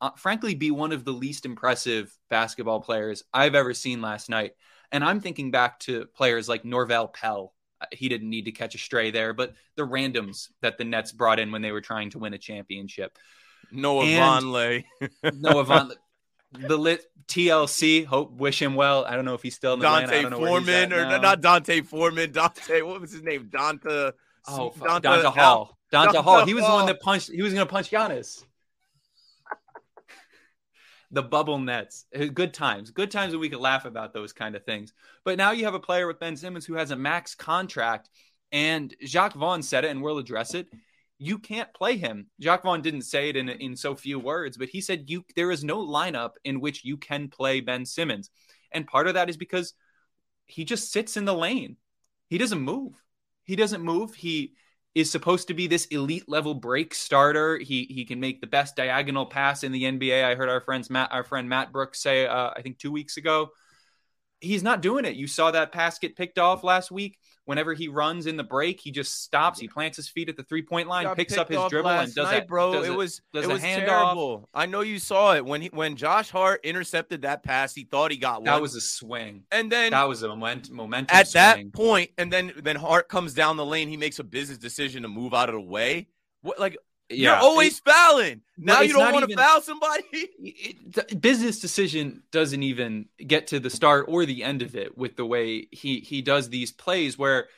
[0.00, 4.53] uh, frankly, be one of the least impressive basketball players I've ever seen last night.
[4.93, 7.53] And I'm thinking back to players like Norvel Pelle.
[7.80, 11.12] Uh, he didn't need to catch a stray there, but the randoms that the Nets
[11.12, 13.18] brought in when they were trying to win a championship.
[13.72, 14.84] Noah Vonleh.
[15.32, 15.97] Noah Vonleh
[16.53, 18.05] the lit TLC.
[18.05, 19.05] Hope wish him well.
[19.05, 22.32] I don't know if he's still in D'Onta Foreman or not Dante Foreman.
[22.32, 23.49] Dante, what was his name?
[23.51, 24.12] Donta.
[24.47, 25.78] Oh, Donta, Donta Hall.
[25.93, 26.47] Donta, Donta Hall.
[26.47, 26.72] He was Hall.
[26.72, 27.30] the one that punched.
[27.30, 28.45] He was going to punch Giannis.
[31.12, 32.06] The bubble nets.
[32.12, 32.90] Eh, good times.
[32.90, 34.92] Good times when we could laugh about those kind of things.
[35.24, 38.10] But now you have a player with Ben Simmons who has a max contract,
[38.50, 40.68] and Jacque Vaughn said it, and we'll address it
[41.22, 42.26] you can't play him.
[42.40, 45.52] Jacque Vaughn didn't say it in in so few words, but he said you there
[45.52, 48.28] is no lineup in which you can play Ben Simmons.
[48.72, 49.72] And part of that is because
[50.46, 51.76] he just sits in the lane.
[52.28, 52.94] He doesn't move.
[53.44, 54.14] He doesn't move.
[54.14, 54.54] He
[54.95, 57.59] is supposed to be this elite level break starter.
[57.59, 60.24] He he can make the best diagonal pass in the NBA.
[60.24, 63.16] I heard our friends Matt our friend Matt Brooks say uh, I think 2 weeks
[63.16, 63.51] ago.
[64.40, 65.14] He's not doing it.
[65.14, 68.80] You saw that pass get picked off last week whenever he runs in the break,
[68.80, 69.59] he just stops.
[69.59, 72.26] He plants his feet at the three point line, picks up his dribble, and does
[72.26, 72.49] night, that.
[72.49, 74.49] Bro, does it, it was does it was terrible.
[74.55, 77.74] I know you saw it when he when Josh Hart intercepted that pass.
[77.74, 78.45] He thought he got one.
[78.45, 81.43] That was a swing, and then that was a moment, momentum at swing.
[81.43, 83.88] that point, and then then Hart comes down the lane.
[83.88, 86.09] He makes a business decision to move out of the way.
[86.43, 86.76] What like
[87.09, 88.40] yeah, you're always it, fouling.
[88.57, 90.05] Now you don't want to foul somebody.
[90.44, 95.16] It, business decision doesn't even get to the start or the end of it with
[95.16, 97.48] the way he he does these plays where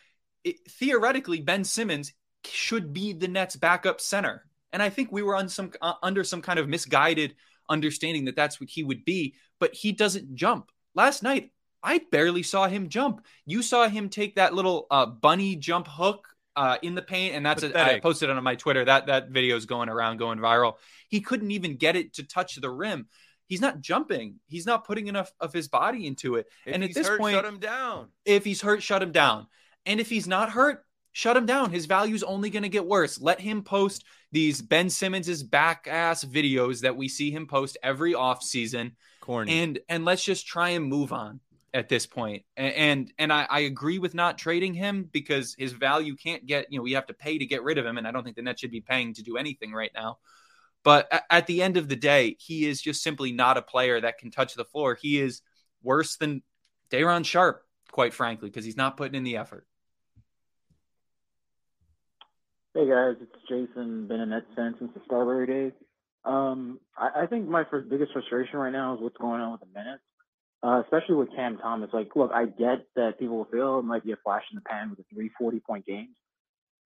[0.44, 2.12] it, theoretically, Ben Simmons
[2.44, 4.44] should be the Nets' backup center.
[4.72, 7.34] And I think we were on some uh, under some kind of misguided
[7.68, 10.70] understanding that that's what he would be, but he doesn't jump.
[10.94, 13.24] Last night, I barely saw him jump.
[13.46, 17.44] You saw him take that little uh, bunny jump hook uh, in the paint, and
[17.44, 18.84] that's a, I posted it on my Twitter.
[18.84, 20.74] That that video is going around, going viral.
[21.08, 23.08] He couldn't even get it to touch the rim.
[23.46, 24.36] He's not jumping.
[24.46, 26.46] He's not putting enough of his body into it.
[26.64, 28.08] If and at he's this hurt, point, shut him down.
[28.24, 29.46] if he's hurt, shut him down.
[29.84, 31.70] And if he's not hurt, shut him down.
[31.70, 33.20] His value's only going to get worse.
[33.20, 38.14] Let him post these Ben Simmons's back ass videos that we see him post every
[38.14, 39.60] off season, Corny.
[39.60, 41.40] and and let's just try and move on
[41.74, 42.44] at this point.
[42.56, 46.78] And and I, I agree with not trading him because his value can't get you
[46.78, 48.42] know we have to pay to get rid of him, and I don't think the
[48.42, 50.18] Nets should be paying to do anything right now.
[50.84, 54.18] But at the end of the day, he is just simply not a player that
[54.18, 54.94] can touch the floor.
[54.94, 55.40] He is
[55.82, 56.42] worse than
[56.90, 59.66] Day'Ron Sharpe, quite frankly, because he's not putting in the effort.
[62.74, 64.06] Hey guys, it's Jason.
[64.08, 65.72] Been a Nets fan since the Starbury days.
[66.24, 69.60] Um, I, I think my first, biggest frustration right now is what's going on with
[69.60, 70.02] the minutes,
[70.64, 71.90] uh, especially with Cam Thomas.
[71.92, 74.62] Like, look, I get that people will feel it might be a flash in the
[74.62, 76.16] pan with a three forty point games,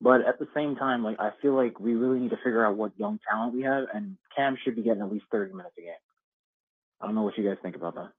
[0.01, 2.77] but at the same time, like I feel like we really need to figure out
[2.77, 5.83] what young talent we have, and Cam should be getting at least thirty minutes a
[5.83, 5.91] game.
[7.01, 8.11] I don't know what you guys think about that.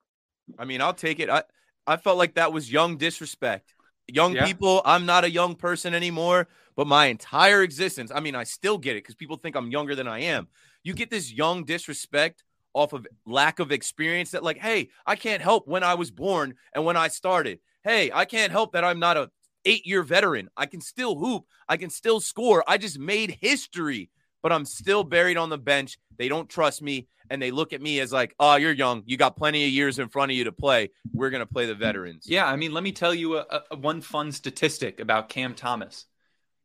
[0.57, 1.29] I mean, I'll take it.
[1.29, 1.43] I
[1.85, 3.73] I felt like that was young disrespect.
[4.07, 4.45] Young Yeah.
[4.45, 8.77] people, I'm not a young person anymore, but my entire existence, I mean, I still
[8.77, 10.47] get it because people think I'm younger than I am.
[10.83, 12.43] You get this young disrespect
[12.73, 16.55] off of lack of experience that, like, hey, I can't help when I was born
[16.73, 17.59] and when I started.
[17.83, 19.29] Hey, I can't help that I'm not a
[19.65, 20.49] eight year veteran.
[20.57, 21.45] I can still hoop.
[21.67, 22.63] I can still score.
[22.67, 24.09] I just made history,
[24.41, 25.97] but I'm still buried on the bench.
[26.17, 27.07] They don't trust me.
[27.29, 29.03] And they look at me as like, oh, you're young.
[29.05, 30.89] You got plenty of years in front of you to play.
[31.13, 32.25] We're going to play the veterans.
[32.27, 36.05] Yeah, I mean, let me tell you a, a one fun statistic about Cam Thomas.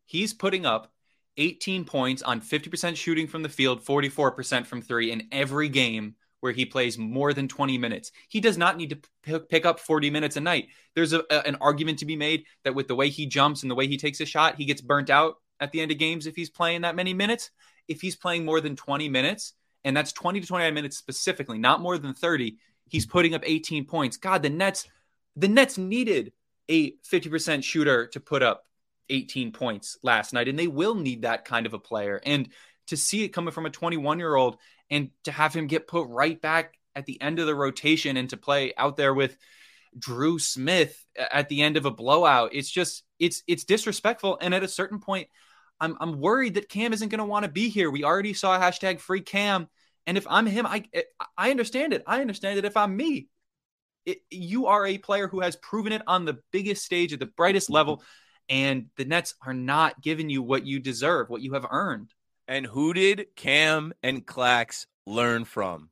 [0.07, 0.90] He's putting up
[1.37, 6.53] 18 points on 50% shooting from the field, 44% from three in every game where
[6.53, 8.12] he plays more than 20 minutes.
[8.28, 10.68] He does not need to p- pick up 40 minutes a night.
[10.95, 13.70] There's a, a- an argument to be made that with the way he jumps and
[13.70, 16.26] the way he takes a shot, he gets burnt out at the end of games
[16.26, 17.51] if he's playing that many minutes.
[17.89, 19.55] If he's playing more than 20 minutes,
[19.85, 22.57] and that's 20 to 29 minutes specifically, not more than 30,
[22.89, 24.16] he's putting up 18 points.
[24.16, 24.87] God, the Nets
[25.37, 26.32] the Nets needed
[26.70, 28.64] a 50% shooter to put up
[29.09, 32.20] 18 points last night, and they will need that kind of a player.
[32.24, 32.48] And
[32.88, 34.59] to see it coming from a 21 year old
[34.90, 38.30] and to have him get put right back at the end of the rotation and
[38.30, 39.36] to play out there with
[39.98, 44.38] Drew Smith at the end of a blowout, it's just it's it's disrespectful.
[44.40, 45.28] And at a certain point,
[45.80, 47.90] I'm I'm worried that Cam isn't going to want to be here.
[47.90, 49.68] We already saw hashtag free Cam,
[50.07, 50.84] and if I'm him, I
[51.36, 52.02] I understand it.
[52.07, 52.64] I understand it.
[52.64, 53.28] If I'm me,
[54.05, 57.26] it, you are a player who has proven it on the biggest stage at the
[57.26, 58.02] brightest level,
[58.49, 62.11] and the Nets are not giving you what you deserve, what you have earned.
[62.47, 65.90] And who did Cam and Clax learn from?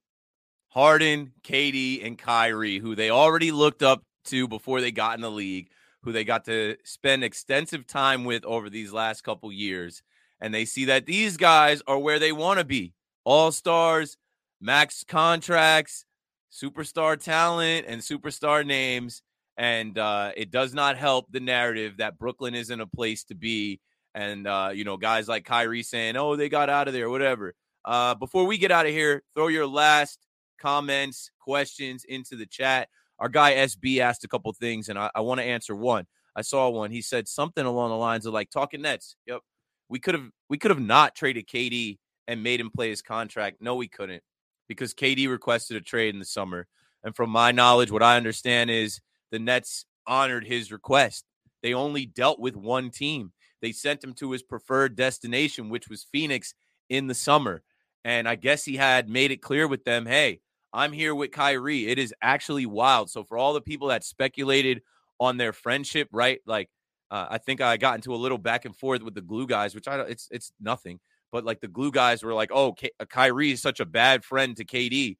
[0.68, 5.30] Harden, KD, and Kyrie, who they already looked up to before they got in the
[5.30, 5.68] league,
[6.03, 10.03] who they got to spend extensive time with over these last couple years.
[10.40, 12.94] And they see that these guys are where they want to be
[13.24, 14.16] all stars,
[14.61, 16.05] max contracts,
[16.50, 19.22] superstar talent, and superstar names.
[19.57, 23.80] And uh, it does not help the narrative that Brooklyn isn't a place to be.
[24.14, 27.55] And, uh, you know, guys like Kyrie saying, oh, they got out of there, whatever.
[27.84, 30.18] Uh, before we get out of here, throw your last
[30.61, 32.88] comments, questions into the chat.
[33.18, 36.07] Our guy SB asked a couple things, and I, I want to answer one.
[36.34, 36.90] I saw one.
[36.90, 39.16] He said something along the lines of like talking Nets.
[39.26, 39.40] Yep,
[39.88, 43.59] we could have we could have not traded KD and made him play his contract.
[43.61, 44.22] No, we couldn't
[44.68, 46.66] because KD requested a trade in the summer.
[47.05, 49.00] And from my knowledge, what I understand is
[49.33, 51.24] the Nets honored his request.
[51.62, 53.33] They only dealt with one team.
[53.61, 56.55] They sent him to his preferred destination, which was Phoenix
[56.89, 57.62] in the summer.
[58.05, 60.41] And I guess he had made it clear with them, hey,
[60.72, 61.89] I'm here with Kyrie.
[61.89, 63.11] It is actually wild.
[63.11, 64.83] So for all the people that speculated
[65.20, 66.41] on their friendship, right?
[66.47, 66.68] Like
[67.11, 69.74] uh, I think I got into a little back and forth with the glue guys,
[69.74, 70.99] which I don't, it's it's nothing.
[71.30, 74.57] But like the glue guys were like, "Oh, K- Kyrie is such a bad friend
[74.57, 75.16] to KD."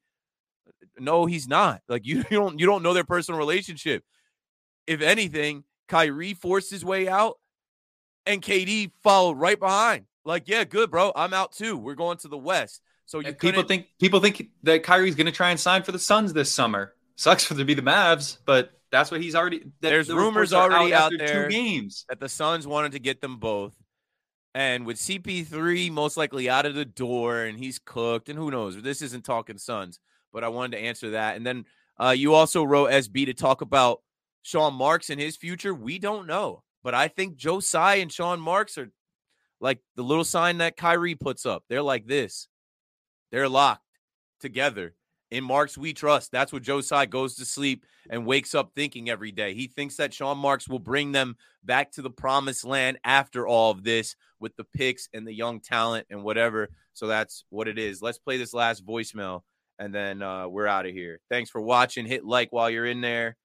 [0.99, 1.81] No, he's not.
[1.87, 4.03] Like you, you don't you don't know their personal relationship.
[4.85, 7.39] If anything, Kyrie forced his way out,
[8.25, 10.05] and KD followed right behind.
[10.25, 11.11] Like, yeah, good, bro.
[11.15, 11.77] I'm out too.
[11.77, 12.81] We're going to the West.
[13.05, 15.99] So you people think people think that Kyrie's going to try and sign for the
[15.99, 16.93] Suns this summer.
[17.15, 19.59] Sucks for to be the Mavs, but that's what he's already.
[19.59, 22.05] That There's the rumors already out after there Two games.
[22.09, 23.75] that the Suns wanted to get them both.
[24.55, 28.81] And with CP3 most likely out of the door and he's cooked, and who knows?
[28.81, 29.99] This isn't talking Suns,
[30.33, 31.37] but I wanted to answer that.
[31.37, 31.65] And then
[31.97, 34.01] uh, you also wrote SB to talk about
[34.41, 35.73] Sean Marks and his future.
[35.73, 36.63] We don't know.
[36.83, 38.91] But I think Tsai and Sean Marks are
[39.61, 41.63] like the little sign that Kyrie puts up.
[41.69, 42.49] They're like this.
[43.31, 43.85] They're locked
[44.41, 44.95] together.
[45.31, 46.31] In Marks, we trust.
[46.31, 49.55] That's what Tsai goes to sleep and wakes up thinking every day.
[49.55, 53.71] He thinks that Sean Marks will bring them back to the promised land after all
[53.71, 56.69] of this with the picks and the young talent and whatever.
[56.93, 58.01] So that's what it is.
[58.01, 59.41] Let's play this last voicemail
[59.79, 61.19] and then uh, we're out of here.
[61.29, 62.05] Thanks for watching.
[62.05, 63.35] Hit like while you're in there.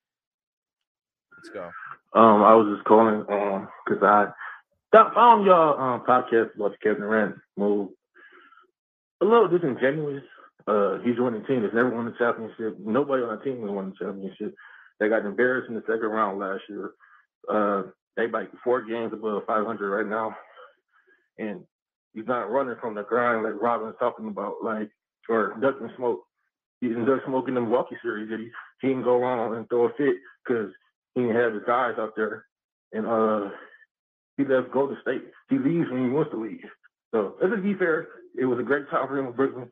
[1.37, 1.71] Let's go.
[2.19, 4.27] Um, I was just calling um because I
[4.93, 7.91] got, found your um podcast about the Kevin Durant move
[9.21, 10.25] a little disingenuous.
[10.67, 11.63] Uh, he's winning the team.
[11.63, 12.79] He's never won the championship.
[12.79, 14.55] Nobody on the team has won the championship.
[15.01, 16.91] They got embarrassed in the second round last year.
[17.49, 20.37] Uh, they like four games above 500 right now,
[21.39, 21.65] and
[22.13, 24.91] he's not running from the grind like Robin's talking about, like
[25.29, 26.23] or ducking smoke.
[26.81, 28.29] He's duck smoking the Milwaukee series.
[28.31, 30.17] He he can go around and throw a fit
[30.47, 30.71] because
[31.15, 32.45] he didn't have his guys out there,
[32.93, 33.51] and uh,
[34.37, 35.25] he left Golden State.
[35.51, 36.65] He leaves when he wants to leave.
[37.13, 38.09] So let's just be fair.
[38.39, 39.71] It was a great time for him with Brooklyn.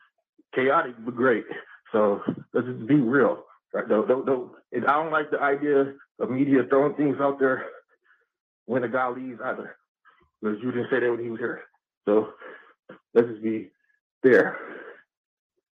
[0.55, 1.45] Chaotic but great.
[1.93, 2.21] So
[2.53, 3.45] let's just be real.
[3.73, 3.89] Right?
[3.89, 7.67] Don't, don't, don't, and I don't like the idea of media throwing things out there
[8.65, 9.77] when a guy leaves either.
[10.41, 11.63] Because you didn't say that when he was here.
[12.07, 12.31] So
[13.15, 13.71] let's just be
[14.23, 14.59] fair.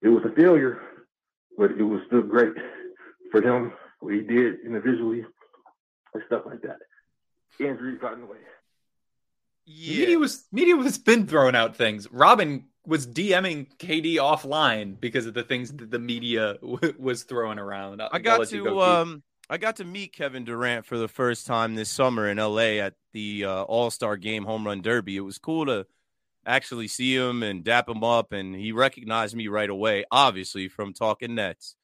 [0.02, 0.80] It was a failure,
[1.58, 2.52] but it was still great
[3.30, 5.24] for him, what he did individually
[6.14, 6.78] and stuff like that.
[7.58, 8.38] Injuries got in the way.
[9.66, 9.98] Yeah.
[10.00, 12.10] Media was media was been throwing out things.
[12.10, 17.58] Robin was DMing KD offline because of the things that the media w- was throwing
[17.58, 18.00] around.
[18.00, 21.74] I got to go um I got to meet Kevin Durant for the first time
[21.74, 25.16] this summer in LA at the uh, All Star Game Home Run Derby.
[25.16, 25.86] It was cool to
[26.46, 30.92] actually see him and dap him up, and he recognized me right away, obviously from
[30.92, 31.76] Talking Nets.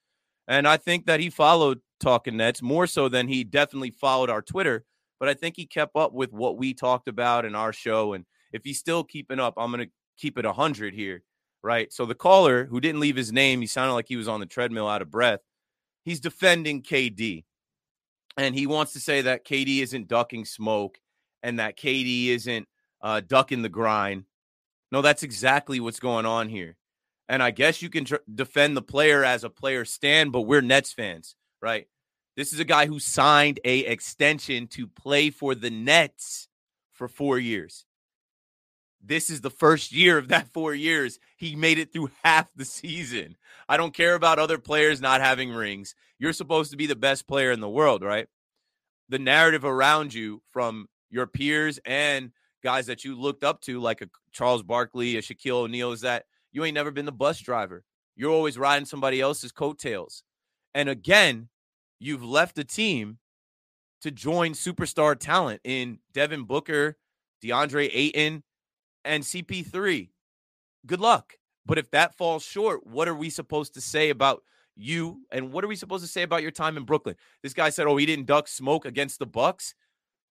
[0.49, 4.43] And I think that he followed Talking Nets more so than he definitely followed our
[4.43, 4.85] Twitter.
[5.19, 8.13] But I think he kept up with what we talked about in our show.
[8.13, 11.23] And if he's still keeping up, I'm going to keep it 100 here,
[11.63, 11.93] right?
[11.93, 14.47] So the caller who didn't leave his name, he sounded like he was on the
[14.47, 15.41] treadmill out of breath.
[16.05, 17.45] He's defending KD.
[18.37, 20.99] And he wants to say that KD isn't ducking smoke
[21.43, 22.69] and that KD isn't
[23.03, 24.25] uh, ducking the grind.
[24.93, 26.77] No, that's exactly what's going on here.
[27.29, 30.61] And I guess you can tr- defend the player as a player stand, but we're
[30.61, 31.89] Nets fans, right?
[32.37, 36.49] This is a guy who signed a extension to play for the Nets
[36.93, 37.85] for 4 years.
[39.03, 41.19] This is the first year of that 4 years.
[41.37, 43.37] He made it through half the season.
[43.69, 45.95] I don't care about other players not having rings.
[46.19, 48.29] You're supposed to be the best player in the world, right?
[49.09, 52.33] The narrative around you from your peers and
[52.67, 56.25] guys that you looked up to, like a Charles Barkley, a Shaquille O'Neal, is that
[56.51, 57.85] you ain't never been the bus driver.
[58.17, 60.25] You're always riding somebody else's coattails.
[60.75, 61.49] And again,
[62.01, 63.19] you've left the team
[64.01, 66.97] to join superstar talent in Devin Booker,
[67.41, 68.43] DeAndre Ayton,
[69.05, 70.09] and CP3.
[70.87, 71.35] Good luck.
[71.67, 74.43] But if that falls short, what are we supposed to say about
[74.75, 77.15] you and what are we supposed to say about your time in Brooklyn?
[77.45, 79.77] This guy said, "Oh, he didn't duck smoke against the Bucks."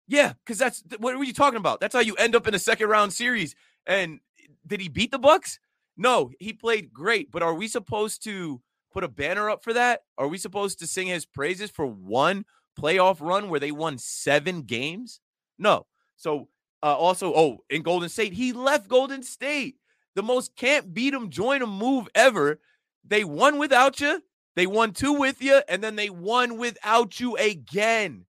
[0.09, 1.81] Yeah, because that's what are you talking about?
[1.81, 3.55] That's how you end up in a second round series.
[3.87, 4.21] And
[4.67, 5.61] did he beat the Bucks?
[5.97, 8.61] No, he played great, but are we supposed to
[8.93, 10.03] put a banner up for that?
[10.17, 12.45] Are we supposed to sing his praises for one
[12.79, 15.21] playoff run where they won seven games?
[15.59, 15.87] No.
[16.17, 16.49] So,
[16.83, 19.77] uh, also, oh, in Golden State, he left Golden State.
[20.15, 22.61] The most can't beat him, join him move ever.
[23.05, 24.23] They won without you,
[24.57, 28.25] they won two with you, and then they won without you again.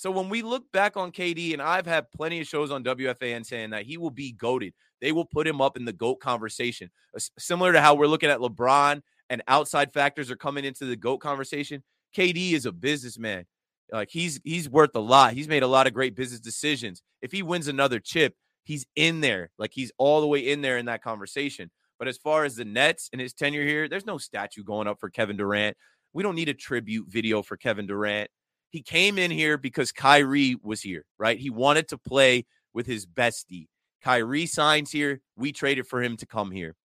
[0.00, 3.44] So when we look back on KD, and I've had plenty of shows on WFAN
[3.44, 4.72] saying that he will be goaded.
[5.02, 6.90] They will put him up in the GOAT conversation.
[7.38, 11.18] Similar to how we're looking at LeBron and outside factors are coming into the GOAT
[11.18, 11.82] conversation.
[12.16, 13.44] KD is a businessman.
[13.92, 15.34] Like he's he's worth a lot.
[15.34, 17.02] He's made a lot of great business decisions.
[17.20, 19.50] If he wins another chip, he's in there.
[19.58, 21.70] Like he's all the way in there in that conversation.
[21.98, 24.98] But as far as the Nets and his tenure here, there's no statue going up
[24.98, 25.76] for Kevin Durant.
[26.14, 28.30] We don't need a tribute video for Kevin Durant.
[28.70, 31.38] He came in here because Kyrie was here, right?
[31.38, 33.66] He wanted to play with his bestie.
[34.02, 35.20] Kyrie signs here.
[35.36, 36.76] We traded for him to come here.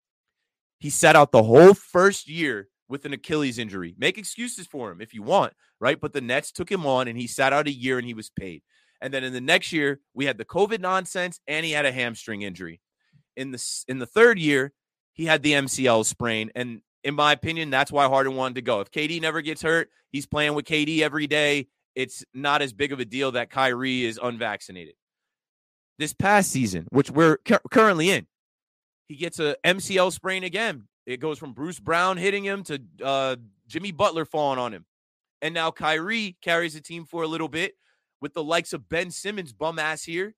[0.79, 3.95] He sat out the whole first year with an Achilles injury.
[3.97, 5.99] Make excuses for him if you want, right?
[5.99, 8.29] But the Nets took him on and he sat out a year and he was
[8.29, 8.61] paid.
[9.01, 11.91] And then in the next year, we had the COVID nonsense and he had a
[11.91, 12.81] hamstring injury.
[13.37, 14.73] In the in the third year,
[15.13, 18.81] he had the MCL sprain and in my opinion, that's why Harden wanted to go.
[18.81, 22.91] If KD never gets hurt, he's playing with KD every day it's not as big
[22.91, 24.95] of a deal that Kyrie is unvaccinated.
[25.97, 28.27] This past season, which we're cu- currently in,
[29.07, 30.87] he gets a MCL sprain again.
[31.05, 33.35] It goes from Bruce Brown hitting him to uh,
[33.67, 34.85] Jimmy Butler falling on him.
[35.41, 37.75] And now Kyrie carries the team for a little bit
[38.19, 40.33] with the likes of Ben Simmons bum ass here.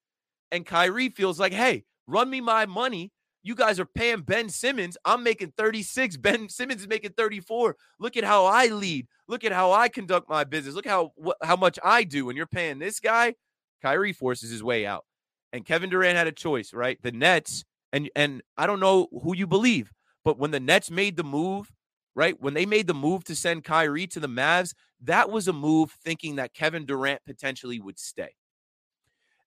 [0.51, 3.11] And Kyrie feels like, hey, run me my money.
[3.47, 4.97] You guys are paying Ben Simmons.
[5.05, 6.17] I'm making 36.
[6.17, 7.77] Ben Simmons is making 34.
[7.97, 9.07] Look at how I lead.
[9.29, 10.75] Look at how I conduct my business.
[10.75, 12.27] Look how wh- how much I do.
[12.27, 13.35] And you're paying this guy.
[13.81, 15.05] Kyrie forces his way out.
[15.53, 17.01] And Kevin Durant had a choice, right?
[17.01, 19.93] The Nets, and and I don't know who you believe,
[20.25, 21.71] but when the Nets made the move,
[22.15, 22.35] right?
[22.41, 24.73] When they made the move to send Kyrie to the Mavs,
[25.03, 28.35] that was a move thinking that Kevin Durant potentially would stay.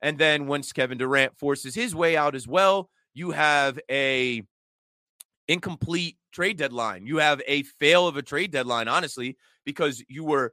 [0.01, 4.43] And then once Kevin Durant forces his way out as well, you have a
[5.49, 7.07] incomplete trade deadline.
[7.07, 10.53] You have a fail of a trade deadline, honestly, because you were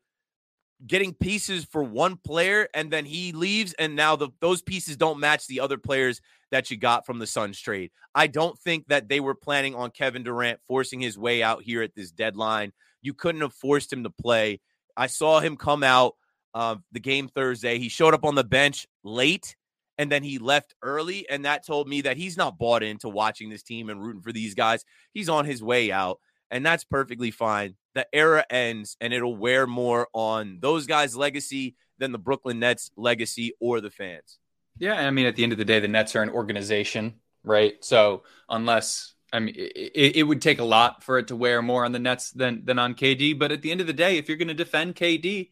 [0.86, 5.20] getting pieces for one player and then he leaves and now the, those pieces don't
[5.20, 7.92] match the other players that you got from the Suns trade.
[8.14, 11.82] I don't think that they were planning on Kevin Durant forcing his way out here
[11.82, 12.74] at this deadline.
[13.02, 14.62] You couldn't have forced him to play.
[14.96, 16.16] I saw him come out
[16.54, 17.80] uh, the game Thursday.
[17.80, 19.56] He showed up on the bench late
[19.98, 21.28] and then he left early.
[21.30, 24.32] And that told me that he's not bought into watching this team and rooting for
[24.32, 24.86] these guys.
[25.14, 26.20] He's on his way out,
[26.52, 27.76] and that's perfectly fine.
[27.96, 32.92] The era ends, and it'll wear more on those guys' legacy than the Brooklyn Nets'
[32.96, 34.38] legacy or the fans.
[34.78, 37.84] Yeah, I mean, at the end of the day, the Nets are an organization, right?
[37.84, 41.84] So unless I mean, it, it, would take a lot for it to wear more
[41.84, 43.38] on the Nets than than on KD.
[43.38, 45.50] But at the end of the day, if you're going to defend KD,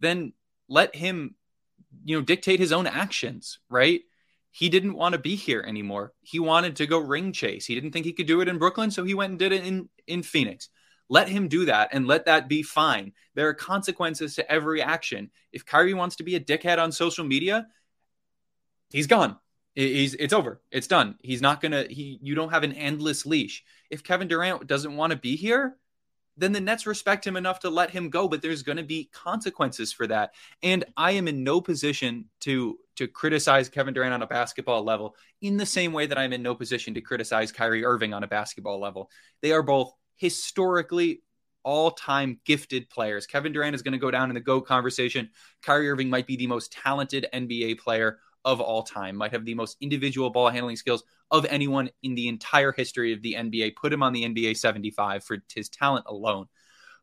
[0.00, 0.32] then
[0.68, 1.34] let him
[2.04, 4.00] you know, dictate his own actions, right?
[4.50, 6.12] He didn't want to be here anymore.
[6.22, 7.66] He wanted to go ring chase.
[7.66, 9.64] He didn't think he could do it in Brooklyn, so he went and did it
[9.64, 10.68] in in Phoenix.
[11.08, 13.12] Let him do that and let that be fine.
[13.34, 15.30] There are consequences to every action.
[15.52, 17.66] If Kyrie wants to be a dickhead on social media,
[18.90, 19.36] he's gone.
[19.74, 20.60] He's it's over.
[20.70, 21.16] It's done.
[21.22, 21.84] He's not gonna.
[21.84, 23.64] He you don't have an endless leash.
[23.90, 25.76] If Kevin Durant doesn't want to be here,
[26.38, 29.10] then the Nets respect him enough to let him go, but there's going to be
[29.12, 30.34] consequences for that.
[30.62, 35.14] And I am in no position to to criticize Kevin Durant on a basketball level
[35.40, 38.26] in the same way that I'm in no position to criticize Kyrie Irving on a
[38.26, 39.08] basketball level.
[39.40, 41.22] They are both historically
[41.62, 43.26] all-time gifted players.
[43.26, 45.30] Kevin Durant is going to go down in the GOAT conversation.
[45.62, 48.18] Kyrie Irving might be the most talented NBA player
[48.48, 52.28] of all time, might have the most individual ball handling skills of anyone in the
[52.28, 53.76] entire history of the NBA.
[53.76, 56.46] Put him on the NBA 75 for his talent alone.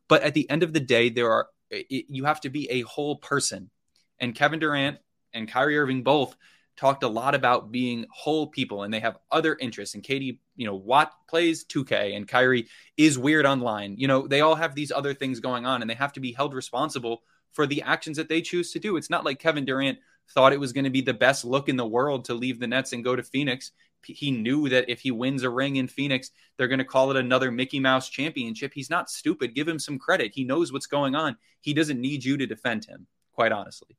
[0.08, 2.80] But at the end of the day, there are it, you have to be a
[2.82, 3.70] whole person.
[4.18, 4.98] And Kevin Durant
[5.32, 6.36] and Kyrie Irving both
[6.76, 9.94] talked a lot about being whole people and they have other interests.
[9.94, 13.96] And KD, you know, Watt plays 2K and Kyrie is weird online.
[13.98, 16.32] You know, they all have these other things going on and they have to be
[16.32, 17.22] held responsible
[17.52, 18.96] for the actions that they choose to do.
[18.96, 19.98] It's not like Kevin Durant
[20.30, 22.66] thought it was going to be the best look in the world to leave the
[22.66, 23.72] Nets and go to Phoenix.
[24.04, 27.16] He knew that if he wins a ring in Phoenix, they're going to call it
[27.16, 28.72] another Mickey Mouse championship.
[28.74, 29.54] He's not stupid.
[29.54, 30.32] Give him some credit.
[30.34, 31.36] He knows what's going on.
[31.60, 33.96] He doesn't need you to defend him, quite honestly.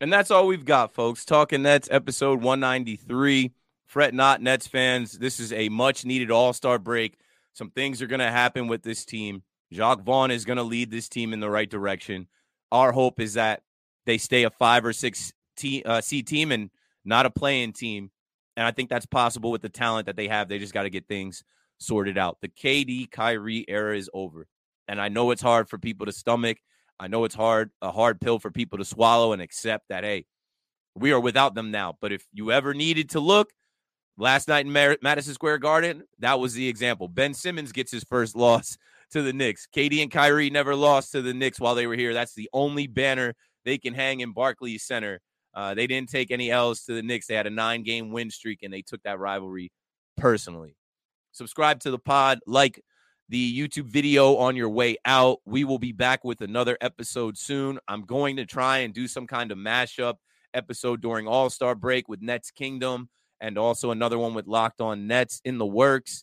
[0.00, 1.24] And that's all we've got, folks.
[1.24, 3.52] Talking Nets, episode 193.
[3.86, 5.12] Fret not, Nets fans.
[5.12, 7.16] This is a much needed all star break.
[7.52, 9.42] Some things are going to happen with this team.
[9.72, 12.26] Jacque Vaughn is going to lead this team in the right direction.
[12.70, 13.62] Our hope is that
[14.04, 16.70] they stay a five or six team, uh, C team and
[17.04, 18.10] not a play-in team.
[18.56, 20.48] And I think that's possible with the talent that they have.
[20.48, 21.44] They just got to get things
[21.78, 22.38] sorted out.
[22.40, 24.46] The KD Kyrie era is over.
[24.88, 26.58] And I know it's hard for people to stomach.
[26.98, 30.24] I know it's hard, a hard pill for people to swallow and accept that, hey,
[30.94, 31.96] we are without them now.
[32.00, 33.50] But if you ever needed to look,
[34.16, 37.08] last night in Mar- Madison Square Garden, that was the example.
[37.08, 38.76] Ben Simmons gets his first loss
[39.10, 39.68] to the Knicks.
[39.74, 42.14] KD and Kyrie never lost to the Knicks while they were here.
[42.14, 43.34] That's the only banner
[43.64, 45.20] they can hang in Barclays Center
[45.56, 47.26] uh, they didn't take any L's to the Knicks.
[47.26, 49.72] They had a nine game win streak and they took that rivalry
[50.18, 50.76] personally.
[51.32, 52.82] Subscribe to the pod, like
[53.30, 55.38] the YouTube video on your way out.
[55.46, 57.78] We will be back with another episode soon.
[57.88, 60.16] I'm going to try and do some kind of mashup
[60.52, 63.08] episode during All Star break with Nets Kingdom
[63.40, 66.22] and also another one with Locked On Nets in the works.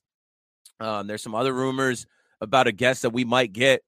[0.80, 2.06] Um, there's some other rumors
[2.40, 3.82] about a guest that we might get,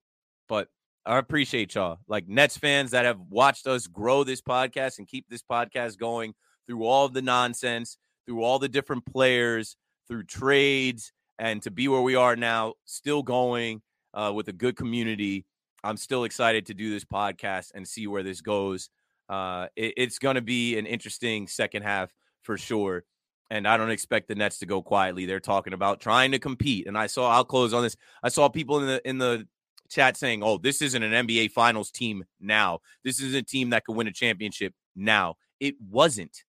[0.48, 0.68] but
[1.06, 5.26] I appreciate y'all, like Nets fans that have watched us grow this podcast and keep
[5.28, 6.34] this podcast going
[6.66, 7.96] through all the nonsense,
[8.26, 9.76] through all the different players,
[10.08, 13.82] through trades, and to be where we are now, still going
[14.14, 15.46] uh, with a good community.
[15.84, 18.90] I'm still excited to do this podcast and see where this goes.
[19.28, 23.04] Uh, it, it's going to be an interesting second half for sure.
[23.48, 25.24] And I don't expect the Nets to go quietly.
[25.24, 26.88] They're talking about trying to compete.
[26.88, 27.96] And I saw, I'll close on this.
[28.24, 29.46] I saw people in the in the
[29.88, 32.80] chat saying, "Oh, this isn't an NBA Finals team now.
[33.04, 36.44] This isn't a team that could win a championship now." It wasn't.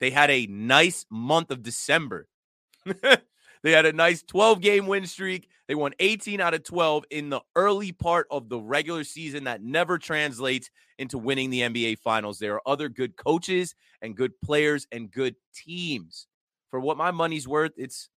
[0.00, 2.28] They had a nice month of December.
[3.62, 5.48] They had a nice 12 game win streak.
[5.66, 9.62] They won 18 out of 12 in the early part of the regular season that
[9.62, 12.38] never translates into winning the NBA finals.
[12.38, 16.26] There are other good coaches and good players and good teams.
[16.70, 18.08] For what my money's worth, it's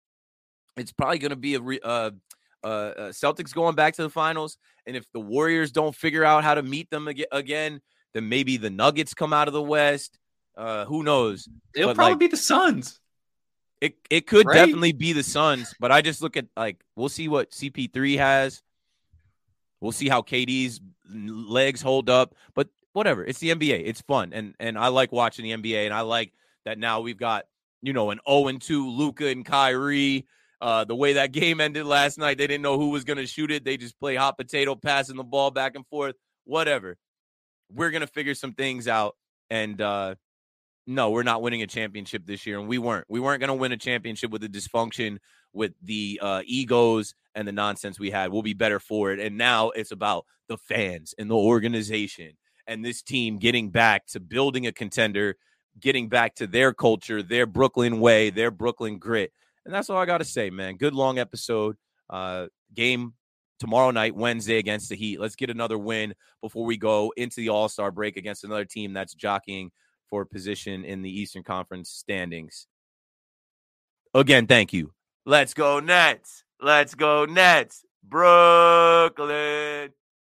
[0.77, 2.11] it's probably going to be a re, uh,
[2.63, 4.57] uh, uh, Celtics going back to the finals.
[4.85, 7.81] And if the Warriors don't figure out how to meet them ag- again,
[8.13, 10.17] then maybe the Nuggets come out of the West.
[10.57, 11.47] Uh, who knows?
[11.75, 12.99] It'll But, probably like, be the Suns.
[13.79, 14.55] it it could Right?
[14.55, 18.61] definitely be the Suns, but I just look at like we'll see what CP3 has.
[19.79, 23.25] We'll see how KD's legs hold up, but whatever.
[23.25, 23.81] It's the NBA.
[23.85, 26.33] It's fun, and and I like watching the NBA, and I like
[26.65, 27.45] that now we've got
[27.81, 30.27] you know an 0 and 2 Luka and Kyrie.
[30.61, 33.25] Uh, the way that game ended last night, they didn't know who was going to
[33.25, 33.65] shoot it.
[33.65, 36.15] They just play hot potato, passing the ball back and forth.
[36.45, 36.97] Whatever.
[37.73, 39.15] We're gonna figure some things out,
[39.49, 40.15] and uh,
[40.87, 43.05] no, we're not winning a championship this year, and we weren't.
[43.07, 45.19] We weren't going to win a championship with the dysfunction,
[45.53, 48.31] with the uh, egos and the nonsense we had.
[48.31, 49.19] We'll be better for it.
[49.19, 52.33] And now it's about the fans and the organization
[52.67, 55.37] and this team getting back to building a contender,
[55.79, 59.31] getting back to their culture, their Brooklyn way, their Brooklyn grit.
[59.65, 60.77] And that's all I got to say, man.
[60.77, 61.77] Good long episode.
[62.09, 63.13] Uh, game
[63.59, 65.19] tomorrow night, Wednesday against the Heat.
[65.19, 68.93] Let's get another win before we go into the All Star break against another team
[68.93, 69.71] that's jockeying
[70.09, 72.67] for position in the Eastern Conference standings.
[74.13, 74.93] Again, thank you.
[75.25, 76.43] Let's go Nets.
[76.59, 77.85] Let's go Nets.
[78.03, 79.91] Brooklyn.